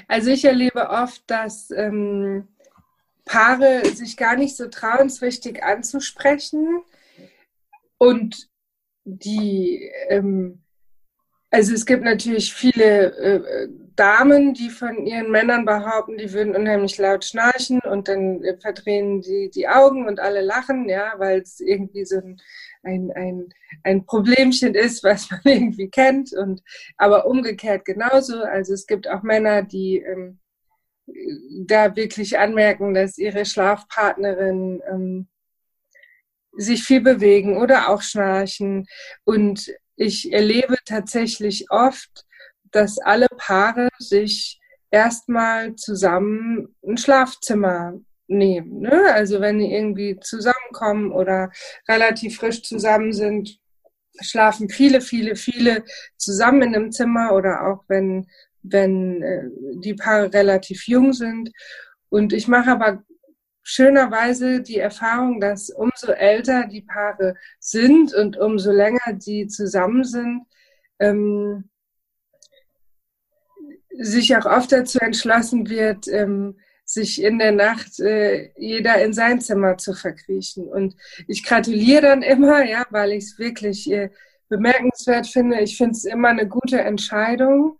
Also 0.09 0.31
ich 0.31 0.45
erlebe 0.45 0.91
oft, 0.91 1.23
dass 1.27 1.71
ähm, 1.71 2.49
Paare 3.25 3.85
sich 3.87 4.17
gar 4.17 4.37
nicht 4.37 4.57
so 4.57 4.69
trauen, 4.69 5.07
es 5.07 5.23
richtig 5.23 5.63
anzusprechen 5.65 6.83
und 7.99 8.49
die, 9.05 9.91
ähm, 10.09 10.63
also 11.51 11.75
es 11.75 11.87
gibt 11.87 12.05
natürlich 12.05 12.55
viele 12.55 13.13
äh, 13.17 13.69
Damen, 13.97 14.55
die 14.55 14.71
von 14.71 15.07
ihren 15.07 15.31
Männern 15.31 15.65
behaupten, 15.65 16.19
die 16.19 16.33
würden 16.33 16.55
unheimlich 16.55 16.99
laut 16.99 17.25
schnarchen 17.25 17.81
und 17.81 18.09
dann 18.09 18.43
verdrehen 18.61 19.23
sie 19.23 19.51
die 19.51 19.69
Augen 19.69 20.07
und 20.07 20.21
alle 20.21 20.43
lachen, 20.43 20.89
ja, 20.89 21.15
weil 21.19 21.41
es 21.41 21.61
irgendwie 21.61 22.05
so 22.05 22.17
ein 22.19 22.41
ein, 22.87 23.13
ein, 23.15 23.49
ein 23.83 24.07
Problemchen 24.07 24.75
ist, 24.75 25.05
was 25.05 25.31
man 25.31 25.41
irgendwie 25.45 25.91
kennt. 25.91 26.33
Und 26.33 26.63
aber 26.97 27.27
umgekehrt 27.27 27.85
genauso. 27.85 28.43
Also 28.43 28.73
es 28.73 28.87
gibt 28.87 29.09
auch 29.09 29.23
Männer, 29.23 29.63
die 29.63 29.99
ähm, 29.99 30.39
da 31.67 31.95
wirklich 31.95 32.39
anmerken, 32.39 32.95
dass 32.95 33.19
ihre 33.19 33.45
Schlafpartnerin 33.45 34.83
ähm, 34.89 35.29
sich 36.53 36.83
viel 36.83 37.01
bewegen 37.01 37.59
oder 37.59 37.89
auch 37.89 38.03
schnarchen. 38.03 38.87
Und 39.25 39.73
ich 39.97 40.33
erlebe 40.33 40.77
tatsächlich 40.85 41.71
oft, 41.71 42.26
dass 42.77 42.99
alle 42.99 43.27
Paare 43.39 43.89
sich 43.99 44.61
erstmal 44.91 45.75
zusammen 45.77 46.77
ein 46.87 46.99
Schlafzimmer 46.99 47.99
nehmen. 48.29 48.81
Ne? 48.81 49.13
Also 49.13 49.41
wenn 49.41 49.59
die 49.59 49.73
irgendwie 49.73 50.19
zusammenkommen 50.21 51.11
oder 51.11 51.51
relativ 51.89 52.37
frisch 52.37 52.63
zusammen 52.63 53.13
sind, 53.13 53.59
schlafen 54.21 54.69
viele, 54.69 55.01
viele, 55.01 55.37
viele 55.37 55.85
zusammen 56.17 56.63
in 56.63 56.75
einem 56.75 56.93
Zimmer 56.93 57.33
oder 57.33 57.67
auch 57.67 57.85
wenn, 57.89 58.27
wenn 58.63 59.23
äh, 59.23 59.45
die 59.81 59.95
Paare 59.95 60.33
relativ 60.33 60.87
jung 60.87 61.13
sind. 61.13 61.51
Und 62.09 62.33
ich 62.33 62.47
mache 62.47 62.71
aber 62.71 63.03
schönerweise 63.63 64.61
die 64.61 64.79
Erfahrung, 64.79 65.41
dass 65.41 65.71
umso 65.71 66.13
älter 66.13 66.67
die 66.67 66.83
Paare 66.83 67.37
sind 67.59 68.15
und 68.15 68.37
umso 68.37 68.71
länger 68.71 69.15
die 69.15 69.47
zusammen 69.47 70.05
sind, 70.05 70.43
ähm, 70.99 71.69
sich 73.99 74.37
auch 74.37 74.47
oft 74.47 74.73
dazu 74.73 74.99
entschlossen 74.99 75.69
wird, 75.69 76.09
ähm, 76.09 76.57
sich 76.85 77.23
in 77.23 77.39
der 77.39 77.53
Nacht 77.53 77.99
äh, 77.99 78.51
jeder 78.57 79.03
in 79.03 79.13
sein 79.13 79.41
Zimmer 79.41 79.77
zu 79.77 79.93
verkriechen. 79.93 80.69
Und 80.69 80.97
ich 81.27 81.45
gratuliere 81.45 82.03
dann 82.03 82.23
immer, 82.23 82.65
ja, 82.65 82.85
weil 82.91 83.13
ich 83.13 83.25
es 83.25 83.39
wirklich 83.39 83.91
äh, 83.91 84.11
bemerkenswert 84.49 85.27
finde. 85.27 85.61
Ich 85.61 85.77
finde 85.77 85.93
es 85.93 86.05
immer 86.05 86.29
eine 86.29 86.47
gute 86.47 86.81
Entscheidung. 86.81 87.79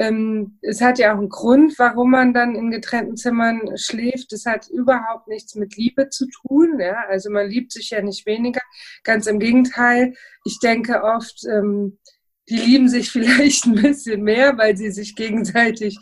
Ähm, 0.00 0.58
es 0.62 0.80
hat 0.80 0.98
ja 0.98 1.12
auch 1.14 1.18
einen 1.18 1.28
Grund, 1.28 1.78
warum 1.78 2.10
man 2.10 2.34
dann 2.34 2.56
in 2.56 2.70
getrennten 2.70 3.16
Zimmern 3.16 3.76
schläft. 3.76 4.32
Es 4.32 4.46
hat 4.46 4.68
überhaupt 4.68 5.28
nichts 5.28 5.54
mit 5.54 5.76
Liebe 5.76 6.08
zu 6.08 6.26
tun. 6.26 6.80
Ja? 6.80 7.04
Also 7.08 7.30
man 7.30 7.48
liebt 7.48 7.70
sich 7.70 7.90
ja 7.90 8.02
nicht 8.02 8.26
weniger. 8.26 8.62
Ganz 9.04 9.26
im 9.26 9.38
Gegenteil. 9.38 10.14
Ich 10.44 10.58
denke 10.58 11.04
oft, 11.04 11.44
ähm, 11.44 11.98
die 12.50 12.56
lieben 12.56 12.88
sich 12.88 13.10
vielleicht 13.10 13.64
ein 13.66 13.76
bisschen 13.76 14.22
mehr, 14.22 14.58
weil 14.58 14.76
sie 14.76 14.90
sich 14.90 15.14
gegenseitig 15.14 15.96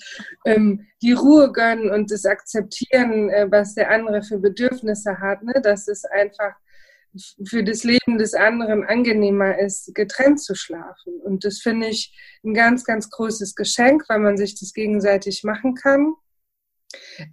ähm, 0.44 0.87
die 1.02 1.12
Ruhe 1.12 1.52
gönnen 1.52 1.90
und 1.90 2.11
das 2.11 2.24
akzeptieren, 2.24 3.28
äh, 3.28 3.46
was 3.50 3.74
der 3.74 3.90
andere 3.90 4.22
für 4.22 4.38
Bedürfnisse 4.38 5.18
hat. 5.18 5.42
Ne? 5.42 5.61
Dass 5.62 5.87
es 5.87 6.04
einfach 6.04 6.54
für 7.46 7.64
das 7.64 7.84
Leben 7.84 8.18
des 8.18 8.34
anderen 8.34 8.84
angenehmer 8.84 9.58
ist, 9.58 9.94
getrennt 9.94 10.40
zu 10.40 10.54
schlafen. 10.54 11.20
Und 11.22 11.44
das 11.44 11.58
finde 11.58 11.88
ich 11.88 12.14
ein 12.44 12.54
ganz, 12.54 12.84
ganz 12.84 13.11
großes 13.11 13.54
Geschenk, 13.54 14.04
weil 14.08 14.20
man 14.20 14.37
sich 14.37 14.58
das 14.58 14.72
gegenseitig 14.72 15.42
machen 15.44 15.74
kann. 15.74 16.14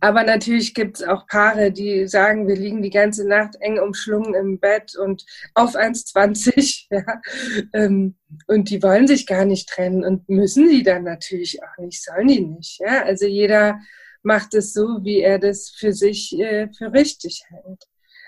Aber 0.01 0.23
natürlich 0.23 0.73
gibt 0.73 0.97
es 0.97 1.03
auch 1.03 1.27
Paare, 1.27 1.71
die 1.71 2.07
sagen, 2.07 2.47
wir 2.47 2.55
liegen 2.55 2.81
die 2.81 2.89
ganze 2.89 3.27
Nacht 3.27 3.55
eng 3.61 3.79
umschlungen 3.79 4.33
im 4.33 4.59
Bett 4.59 4.95
und 4.95 5.25
auf 5.53 5.75
1,20. 5.75 6.87
Ja, 6.91 7.21
ähm, 7.73 8.15
und 8.47 8.69
die 8.69 8.83
wollen 8.83 9.07
sich 9.07 9.25
gar 9.25 9.45
nicht 9.45 9.69
trennen 9.69 10.03
und 10.03 10.29
müssen 10.29 10.69
die 10.69 10.83
dann 10.83 11.03
natürlich 11.03 11.61
auch 11.63 11.77
nicht, 11.77 12.03
sollen 12.03 12.27
die 12.27 12.41
nicht. 12.41 12.79
Ja? 12.79 13.03
Also 13.03 13.25
jeder 13.25 13.79
macht 14.23 14.53
es 14.53 14.73
so, 14.73 14.99
wie 15.03 15.21
er 15.21 15.39
das 15.39 15.69
für 15.69 15.93
sich 15.93 16.37
äh, 16.37 16.67
für 16.77 16.91
richtig 16.93 17.43
hält. 17.47 17.83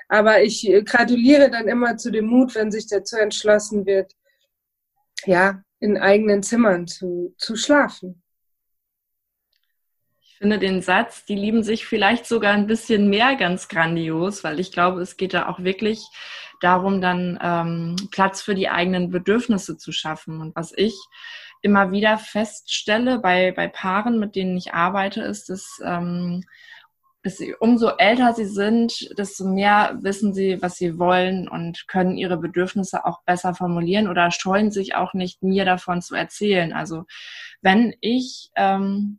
Aber 0.07 0.41
ich 0.41 0.67
äh, 0.67 0.83
gratuliere 0.83 1.49
dann 1.49 1.67
immer 1.67 1.97
zu 1.97 2.11
dem 2.11 2.27
Mut, 2.27 2.55
wenn 2.55 2.71
sich 2.71 2.87
dazu 2.87 3.17
entschlossen 3.17 3.85
wird, 3.85 4.13
ja, 5.25 5.61
in 5.79 5.97
eigenen 5.97 6.43
Zimmern 6.43 6.87
zu, 6.87 7.35
zu 7.37 7.55
schlafen. 7.55 8.23
Ich 10.37 10.41
finde 10.41 10.59
den 10.59 10.83
Satz, 10.83 11.25
die 11.25 11.33
lieben 11.33 11.63
sich 11.63 11.87
vielleicht 11.87 12.27
sogar 12.27 12.53
ein 12.53 12.67
bisschen 12.67 13.09
mehr 13.09 13.35
ganz 13.37 13.69
grandios, 13.69 14.43
weil 14.43 14.59
ich 14.59 14.71
glaube, 14.71 15.01
es 15.01 15.17
geht 15.17 15.33
da 15.33 15.47
auch 15.49 15.63
wirklich 15.63 16.05
darum, 16.61 17.01
dann 17.01 17.39
ähm, 17.41 17.95
Platz 18.11 18.43
für 18.43 18.53
die 18.53 18.69
eigenen 18.69 19.09
Bedürfnisse 19.09 19.77
zu 19.77 19.91
schaffen. 19.91 20.39
Und 20.39 20.55
was 20.55 20.73
ich 20.77 20.95
immer 21.63 21.89
wieder 21.89 22.19
feststelle 22.19 23.17
bei, 23.17 23.51
bei 23.51 23.67
Paaren, 23.67 24.19
mit 24.19 24.35
denen 24.35 24.55
ich 24.57 24.75
arbeite, 24.75 25.21
ist, 25.21 25.49
dass, 25.49 25.81
ähm, 25.83 26.43
dass 27.23 27.37
sie, 27.37 27.55
umso 27.59 27.97
älter 27.97 28.33
sie 28.33 28.45
sind, 28.45 29.09
desto 29.17 29.43
mehr 29.43 29.97
wissen 30.03 30.35
sie, 30.35 30.61
was 30.61 30.75
sie 30.75 30.99
wollen 30.99 31.47
und 31.47 31.87
können 31.87 32.15
ihre 32.15 32.37
Bedürfnisse 32.37 33.05
auch 33.05 33.23
besser 33.23 33.55
formulieren 33.55 34.07
oder 34.07 34.29
scheuen 34.29 34.69
sich 34.69 34.93
auch 34.93 35.15
nicht, 35.15 35.41
mir 35.41 35.65
davon 35.65 36.03
zu 36.03 36.13
erzählen. 36.13 36.73
Also 36.73 37.05
wenn 37.63 37.95
ich 38.01 38.51
ähm, 38.55 39.17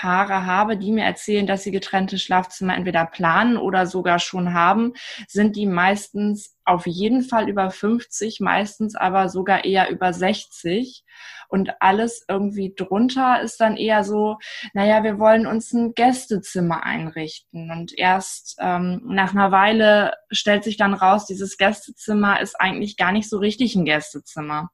Paare 0.00 0.46
habe, 0.46 0.76
die 0.76 0.92
mir 0.92 1.04
erzählen, 1.04 1.48
dass 1.48 1.64
sie 1.64 1.72
getrennte 1.72 2.18
Schlafzimmer 2.18 2.76
entweder 2.76 3.04
planen 3.04 3.56
oder 3.56 3.84
sogar 3.86 4.20
schon 4.20 4.54
haben, 4.54 4.92
sind 5.26 5.56
die 5.56 5.66
meistens 5.66 6.56
auf 6.64 6.86
jeden 6.86 7.22
Fall 7.22 7.48
über 7.48 7.70
50, 7.72 8.38
meistens 8.38 8.94
aber 8.94 9.28
sogar 9.28 9.64
eher 9.64 9.90
über 9.90 10.12
60. 10.12 11.04
Und 11.48 11.72
alles 11.80 12.24
irgendwie 12.28 12.74
drunter 12.76 13.40
ist 13.40 13.60
dann 13.60 13.76
eher 13.76 14.04
so, 14.04 14.36
naja, 14.72 15.02
wir 15.02 15.18
wollen 15.18 15.48
uns 15.48 15.72
ein 15.72 15.94
Gästezimmer 15.94 16.84
einrichten. 16.84 17.72
Und 17.72 17.98
erst 17.98 18.56
ähm, 18.60 19.00
nach 19.04 19.32
einer 19.32 19.50
Weile 19.50 20.12
stellt 20.30 20.62
sich 20.62 20.76
dann 20.76 20.94
raus, 20.94 21.26
dieses 21.26 21.56
Gästezimmer 21.56 22.40
ist 22.40 22.60
eigentlich 22.60 22.96
gar 22.96 23.10
nicht 23.10 23.28
so 23.28 23.38
richtig 23.38 23.74
ein 23.74 23.84
Gästezimmer. 23.84 24.70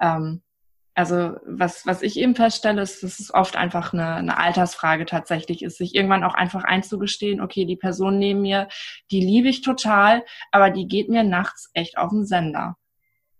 Ähm, 0.00 0.42
also 0.96 1.36
was, 1.44 1.84
was 1.84 2.00
ich 2.00 2.16
eben 2.16 2.34
feststelle, 2.34 2.80
ist, 2.80 3.02
dass 3.02 3.20
es 3.20 3.32
oft 3.32 3.54
einfach 3.54 3.92
eine, 3.92 4.14
eine 4.14 4.38
Altersfrage 4.38 5.04
tatsächlich 5.04 5.62
ist, 5.62 5.76
sich 5.76 5.94
irgendwann 5.94 6.24
auch 6.24 6.34
einfach 6.34 6.64
einzugestehen, 6.64 7.42
okay, 7.42 7.66
die 7.66 7.76
Person 7.76 8.18
neben 8.18 8.40
mir, 8.40 8.68
die 9.10 9.20
liebe 9.20 9.48
ich 9.48 9.60
total, 9.60 10.24
aber 10.52 10.70
die 10.70 10.88
geht 10.88 11.10
mir 11.10 11.22
nachts 11.22 11.70
echt 11.74 11.98
auf 11.98 12.10
den 12.10 12.24
Sender. 12.24 12.76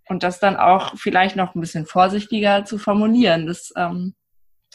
Und 0.07 0.23
das 0.23 0.39
dann 0.39 0.57
auch 0.57 0.97
vielleicht 0.97 1.35
noch 1.35 1.55
ein 1.55 1.61
bisschen 1.61 1.87
vorsichtiger 1.87 2.67
zu 2.67 2.77
formulieren. 2.77 3.47
Das 3.47 3.73
ähm, 3.75 4.15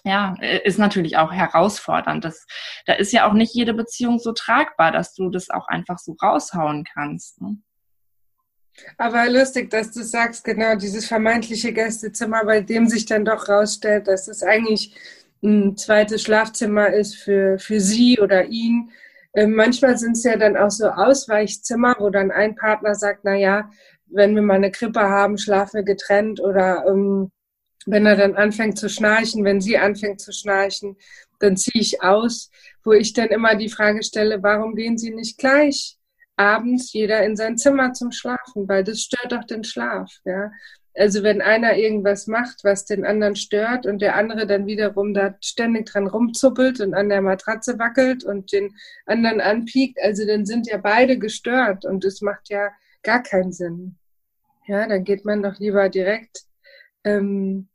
ja, 0.04 0.34
ist 0.63 0.80
natürlich 0.80 1.17
auch 1.17 1.32
herausfordernd. 1.32 2.26
Das, 2.26 2.48
da 2.88 2.94
ist 2.94 3.13
ja 3.13 3.30
auch 3.30 3.34
nicht 3.34 3.54
jede 3.54 3.76
Beziehung 3.76 4.17
so 4.17 4.34
tragbar, 4.34 4.91
dass 4.91 5.13
du 5.13 5.30
das 5.30 5.52
auch 5.52 5.67
einfach 5.67 6.00
so 6.00 6.15
raushauen 6.22 6.84
kannst. 6.84 7.41
Ne? 7.41 7.58
Aber 8.98 9.30
lustig, 9.30 9.70
dass 9.70 9.92
du 9.92 10.04
sagst, 10.04 10.44
genau, 10.44 10.76
dieses 10.76 11.06
vermeintliche 11.06 11.74
Gästezimmer, 11.74 12.46
bei 12.46 12.62
dem 12.62 12.88
sich 12.88 13.06
dann 13.06 13.26
doch 13.26 13.48
rausstellt, 13.50 14.08
dass 14.08 14.28
es 14.28 14.44
eigentlich 14.44 14.96
ein 15.44 15.76
zweites 15.78 16.22
Schlafzimmer 16.22 16.90
ist 16.94 17.16
für, 17.16 17.58
für 17.60 17.80
sie 17.80 18.20
oder 18.20 18.46
ihn. 18.46 18.92
Ähm, 19.34 19.54
manchmal 19.54 19.98
sind 19.98 20.14
es 20.14 20.24
ja 20.24 20.38
dann 20.38 20.58
auch 20.58 20.70
so 20.70 20.88
Ausweichzimmer, 20.88 21.96
wo 22.00 22.10
dann 22.10 22.32
ein 22.32 22.56
Partner 22.56 22.96
sagt, 22.96 23.22
na 23.24 23.36
ja, 23.36 23.70
wenn 24.08 24.36
wir 24.36 24.42
mal 24.42 24.56
eine 24.56 24.72
Krippe 24.72 25.02
haben, 25.02 25.38
schlafen 25.38 25.78
wir 25.78 25.84
getrennt 25.84 26.40
oder 26.40 26.86
ähm, 26.88 27.32
wenn 27.86 28.06
er 28.06 28.16
dann 28.16 28.36
anfängt 28.36 28.78
zu 28.78 28.90
schnarchen, 28.90 29.44
wenn 29.44 29.62
sie 29.62 29.78
anfängt 29.78 30.22
zu 30.22 30.32
schnarchen, 30.32 30.98
dann 31.40 31.58
ziehe 31.58 31.82
ich 31.82 32.04
aus, 32.04 32.52
wo 32.84 32.92
ich 32.92 33.14
dann 33.14 33.30
immer 33.30 33.56
die 33.56 33.70
Frage 33.70 34.04
stelle, 34.04 34.44
warum 34.44 34.76
gehen 34.76 34.98
sie 34.98 35.12
nicht 35.12 35.38
gleich 35.40 35.98
abends 36.38 36.94
jeder 36.94 37.24
in 37.24 37.36
sein 37.36 37.58
Zimmer 37.58 37.94
zum 37.94 38.12
Schlafen, 38.12 38.67
weil 38.67 38.84
das 38.84 39.02
stört 39.02 39.32
doch 39.32 39.44
den 39.44 39.63
Schlaf, 39.63 40.12
ja. 40.26 40.52
Also 40.94 41.24
wenn 41.24 41.41
einer 41.41 41.78
irgendwas 41.78 42.28
macht, 42.28 42.65
was 42.65 42.84
den 42.84 43.06
anderen 43.06 43.38
stört 43.38 43.86
und 43.86 44.02
der 44.02 44.17
andere 44.17 44.46
dann 44.46 44.65
wiederum 44.65 45.13
da 45.13 45.36
ständig 45.41 45.86
dran 45.86 46.08
rumzuppelt 46.08 46.82
und 46.82 46.94
an 46.94 47.08
der 47.08 47.22
Matratze 47.22 47.80
wackelt 47.80 48.26
und 48.26 48.52
den 48.52 48.76
anderen 49.06 49.39
anpiekt, 49.39 50.00
also 50.04 50.26
dann 50.28 50.46
sind 50.46 50.67
ja 50.67 50.78
beide 50.78 51.17
gestört 51.17 51.86
und 51.86 52.04
das 52.04 52.22
macht 52.22 52.50
ja 52.50 52.72
gar 53.04 53.24
keinen 53.24 53.54
Sinn. 53.54 53.96
Ja, 54.67 54.86
dann 54.86 55.06
geht 55.06 55.24
man 55.24 55.41
doch 55.41 55.60
lieber 55.60 55.88
direkt 55.88 56.44
ähm, 57.04 57.70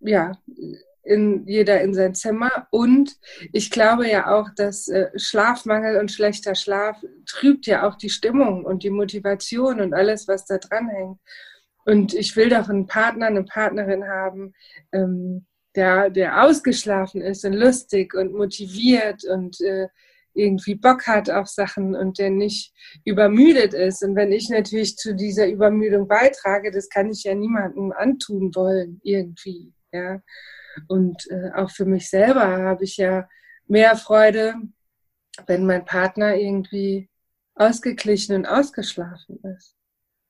ja, 0.00 0.32
in, 1.06 1.46
jeder 1.46 1.80
in 1.80 1.94
sein 1.94 2.14
Zimmer. 2.14 2.66
Und 2.70 3.16
ich 3.52 3.70
glaube 3.70 4.08
ja 4.08 4.34
auch, 4.34 4.48
dass 4.56 4.88
äh, 4.88 5.10
Schlafmangel 5.16 5.98
und 5.98 6.10
schlechter 6.10 6.54
Schlaf 6.54 7.02
trübt 7.26 7.66
ja 7.66 7.88
auch 7.88 7.96
die 7.96 8.10
Stimmung 8.10 8.64
und 8.64 8.82
die 8.82 8.90
Motivation 8.90 9.80
und 9.80 9.94
alles, 9.94 10.28
was 10.28 10.44
da 10.44 10.58
dran 10.58 10.88
hängt. 10.88 11.18
Und 11.84 12.14
ich 12.14 12.34
will 12.36 12.48
doch 12.48 12.68
einen 12.68 12.86
Partner, 12.86 13.26
eine 13.26 13.44
Partnerin 13.44 14.08
haben, 14.08 14.52
ähm, 14.92 15.46
der, 15.76 16.10
der 16.10 16.42
ausgeschlafen 16.42 17.20
ist 17.20 17.44
und 17.44 17.52
lustig 17.52 18.14
und 18.14 18.32
motiviert 18.32 19.24
und 19.24 19.60
äh, 19.60 19.88
irgendwie 20.36 20.74
Bock 20.74 21.06
hat 21.06 21.30
auf 21.30 21.46
Sachen 21.48 21.94
und 21.94 22.18
der 22.18 22.30
nicht 22.30 22.72
übermüdet 23.04 23.72
ist. 23.72 24.02
Und 24.02 24.16
wenn 24.16 24.32
ich 24.32 24.48
natürlich 24.50 24.96
zu 24.96 25.14
dieser 25.14 25.48
Übermüdung 25.48 26.08
beitrage, 26.08 26.70
das 26.70 26.88
kann 26.88 27.10
ich 27.10 27.24
ja 27.24 27.34
niemandem 27.34 27.92
antun 27.92 28.54
wollen, 28.54 29.00
irgendwie. 29.02 29.72
Ja. 29.92 30.20
Und 30.88 31.28
äh, 31.30 31.50
auch 31.54 31.70
für 31.70 31.84
mich 31.84 32.08
selber 32.08 32.62
habe 32.62 32.84
ich 32.84 32.96
ja 32.96 33.28
mehr 33.66 33.96
Freude, 33.96 34.54
wenn 35.46 35.66
mein 35.66 35.84
Partner 35.84 36.36
irgendwie 36.36 37.08
ausgeglichen 37.54 38.36
und 38.36 38.46
ausgeschlafen 38.46 39.40
ist. 39.56 39.76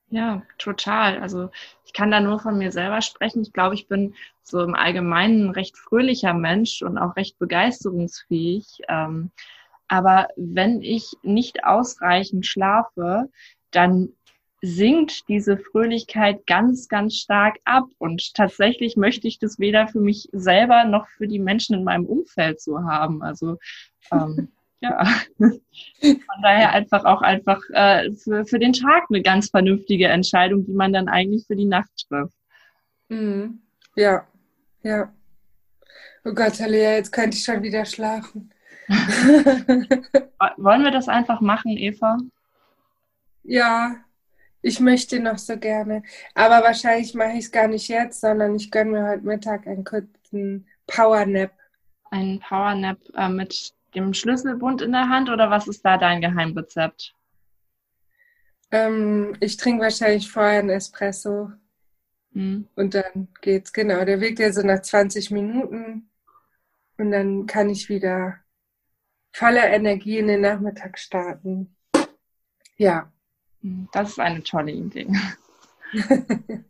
Ja, 0.09 0.43
total. 0.59 1.19
Also 1.19 1.51
ich 1.85 1.93
kann 1.93 2.13
da 2.13 2.21
nur 2.21 2.39
von 2.39 2.59
mir 2.59 2.71
selber 2.71 3.03
sprechen. 3.03 3.43
Ich 3.43 3.53
glaube, 3.53 3.75
ich 3.75 3.89
bin 3.89 4.15
so 4.43 4.63
im 4.63 4.75
Allgemeinen 4.75 5.47
ein 5.49 5.51
recht 5.51 5.77
fröhlicher 5.77 6.33
Mensch 6.33 6.83
und 6.83 6.97
auch 6.97 7.17
recht 7.17 7.39
begeisterungsfähig. 7.39 8.83
Ähm, 8.89 9.33
aber 9.89 10.29
wenn 10.37 10.81
ich 10.81 11.13
nicht 11.23 11.65
ausreichend 11.65 12.47
schlafe, 12.47 13.29
dann 13.73 14.11
sinkt 14.62 15.29
diese 15.29 15.59
Fröhlichkeit 15.59 16.47
ganz, 16.47 16.88
ganz 16.88 17.16
stark 17.16 17.57
ab. 17.64 17.85
Und 17.99 18.35
tatsächlich 18.35 18.97
möchte 18.97 19.29
ich 19.29 19.38
das 19.38 19.59
weder 19.59 19.88
für 19.88 20.01
mich 20.01 20.29
selber 20.33 20.85
noch 20.85 21.09
für 21.09 21.29
die 21.29 21.38
Menschen 21.38 21.75
in 21.75 21.85
meinem 21.85 22.07
Umfeld 22.07 22.61
so 22.61 22.83
haben. 22.83 23.23
Also 23.23 23.59
ähm, 24.11 24.49
ja, 24.81 25.05
von 25.38 26.42
daher 26.42 26.73
einfach 26.73 27.05
auch 27.05 27.23
einfach 27.23 27.61
äh, 27.73 28.12
für, 28.12 28.45
für 28.45 28.59
den 28.59 28.73
Tag 28.73 29.05
eine 29.09 29.23
ganz 29.23 29.51
vernünftige 29.51 30.09
Entscheidung, 30.09 30.64
die 30.66 30.75
man 30.75 30.92
dann 30.92 31.09
eigentlich 31.09 31.47
für 31.47 31.57
die 31.57 31.64
Nacht 31.64 31.90
trifft. 32.09 32.37
Mhm. 33.09 33.61
Ja, 33.95 34.27
ja. 34.83 35.12
Oh 36.25 36.33
Gott, 36.33 36.61
Alia, 36.61 36.95
jetzt 36.95 37.12
könnte 37.12 37.37
ich 37.37 37.45
schon 37.45 37.62
wieder 37.62 37.85
schlafen. 37.85 38.51
Wollen 38.88 40.83
wir 40.83 40.90
das 40.90 41.09
einfach 41.09 41.40
machen, 41.40 41.77
Eva? 41.77 42.19
Ja, 43.42 43.97
ich 44.66 44.81
möchte 44.81 45.20
noch 45.20 45.38
so 45.38 45.57
gerne. 45.57 46.02
Aber 46.35 46.64
wahrscheinlich 46.64 47.14
mache 47.14 47.33
ich 47.33 47.44
es 47.44 47.52
gar 47.52 47.68
nicht 47.68 47.87
jetzt, 47.87 48.20
sondern 48.20 48.57
ich 48.57 48.72
gönne 48.72 48.90
mir 48.90 49.09
heute 49.09 49.24
Mittag 49.24 49.64
einen 49.66 49.85
kurzen 49.85 50.66
Powernap. 50.88 51.52
Einen 52.11 52.40
Powernap 52.40 52.98
äh, 53.14 53.29
mit 53.29 53.74
dem 53.94 54.12
Schlüsselbund 54.12 54.83
in 54.83 54.90
der 54.90 55.09
Hand 55.09 55.31
oder 55.31 55.50
was 55.50 55.68
ist 55.68 55.85
da 55.85 55.96
dein 55.98 56.20
Geheimrezept? 56.20 57.14
Ähm, 58.72 59.37
ich 59.38 59.57
trinke 59.57 59.85
wahrscheinlich 59.85 60.29
vorher 60.29 60.59
einen 60.59 60.70
Espresso. 60.70 61.52
Hm. 62.33 62.66
Und 62.74 62.94
dann 62.94 63.29
geht's, 63.42 63.72
genau. 63.72 64.05
Der 64.05 64.20
wirkt 64.20 64.40
ja 64.40 64.52
so 64.52 64.62
nach 64.62 64.83
20 64.83 65.31
Minuten. 65.31 66.11
Und 66.98 67.12
dann 67.12 67.46
kann 67.46 67.70
ich 67.70 67.88
wieder 67.88 68.40
voller 69.33 69.68
Energie 69.68 70.18
in 70.18 70.26
den 70.26 70.40
Nachmittag 70.40 70.98
starten. 70.98 71.76
Ja. 72.76 73.12
Hm, 73.62 73.88
das 73.92 74.11
ist 74.11 74.21
eine 74.21 74.42
tolle 74.42 74.73
Idee. 74.73 75.09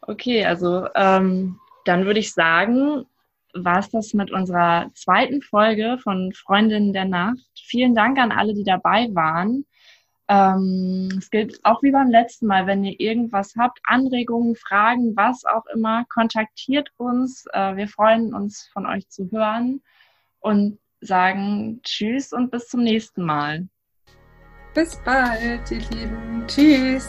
okay, 0.00 0.44
also 0.44 0.88
ähm, 0.94 1.58
dann 1.84 2.04
würde 2.04 2.20
ich 2.20 2.32
sagen, 2.32 3.06
war 3.54 3.78
es 3.78 3.90
das 3.90 4.12
mit 4.12 4.30
unserer 4.30 4.90
zweiten 4.94 5.40
Folge 5.42 5.98
von 6.02 6.32
Freundinnen 6.32 6.92
der 6.92 7.06
Nacht. 7.06 7.38
Vielen 7.54 7.94
Dank 7.94 8.18
an 8.18 8.32
alle, 8.32 8.54
die 8.54 8.64
dabei 8.64 9.08
waren. 9.12 9.64
Ähm, 10.28 11.08
es 11.16 11.30
gilt 11.30 11.64
auch 11.64 11.82
wie 11.82 11.92
beim 11.92 12.10
letzten 12.10 12.46
Mal, 12.46 12.66
wenn 12.66 12.84
ihr 12.84 12.98
irgendwas 12.98 13.54
habt, 13.56 13.78
Anregungen, 13.84 14.56
Fragen, 14.56 15.16
was 15.16 15.44
auch 15.44 15.64
immer, 15.72 16.04
kontaktiert 16.12 16.90
uns. 16.96 17.44
Äh, 17.52 17.76
wir 17.76 17.88
freuen 17.88 18.34
uns, 18.34 18.68
von 18.72 18.86
euch 18.86 19.08
zu 19.08 19.30
hören 19.30 19.82
und 20.40 20.78
sagen 21.00 21.80
Tschüss 21.84 22.32
und 22.32 22.50
bis 22.50 22.68
zum 22.68 22.82
nächsten 22.82 23.22
Mal. 23.22 23.68
Bis 24.76 24.94
bald, 24.96 25.70
ihr 25.70 25.80
Lieben. 25.90 26.44
Tschüss. 26.46 27.08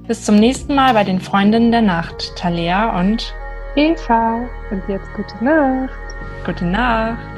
Bis 0.08 0.24
zum 0.24 0.36
nächsten 0.36 0.76
Mal 0.76 0.94
bei 0.94 1.04
den 1.04 1.20
Freundinnen 1.20 1.72
der 1.72 1.82
Nacht, 1.82 2.36
Talea 2.36 3.00
und 3.00 3.34
Eva. 3.76 4.48
Und 4.72 4.84
jetzt 4.88 5.12
gute 5.16 5.44
Nacht. 5.44 5.90
Gute 6.46 6.66
Nacht. 6.66 7.35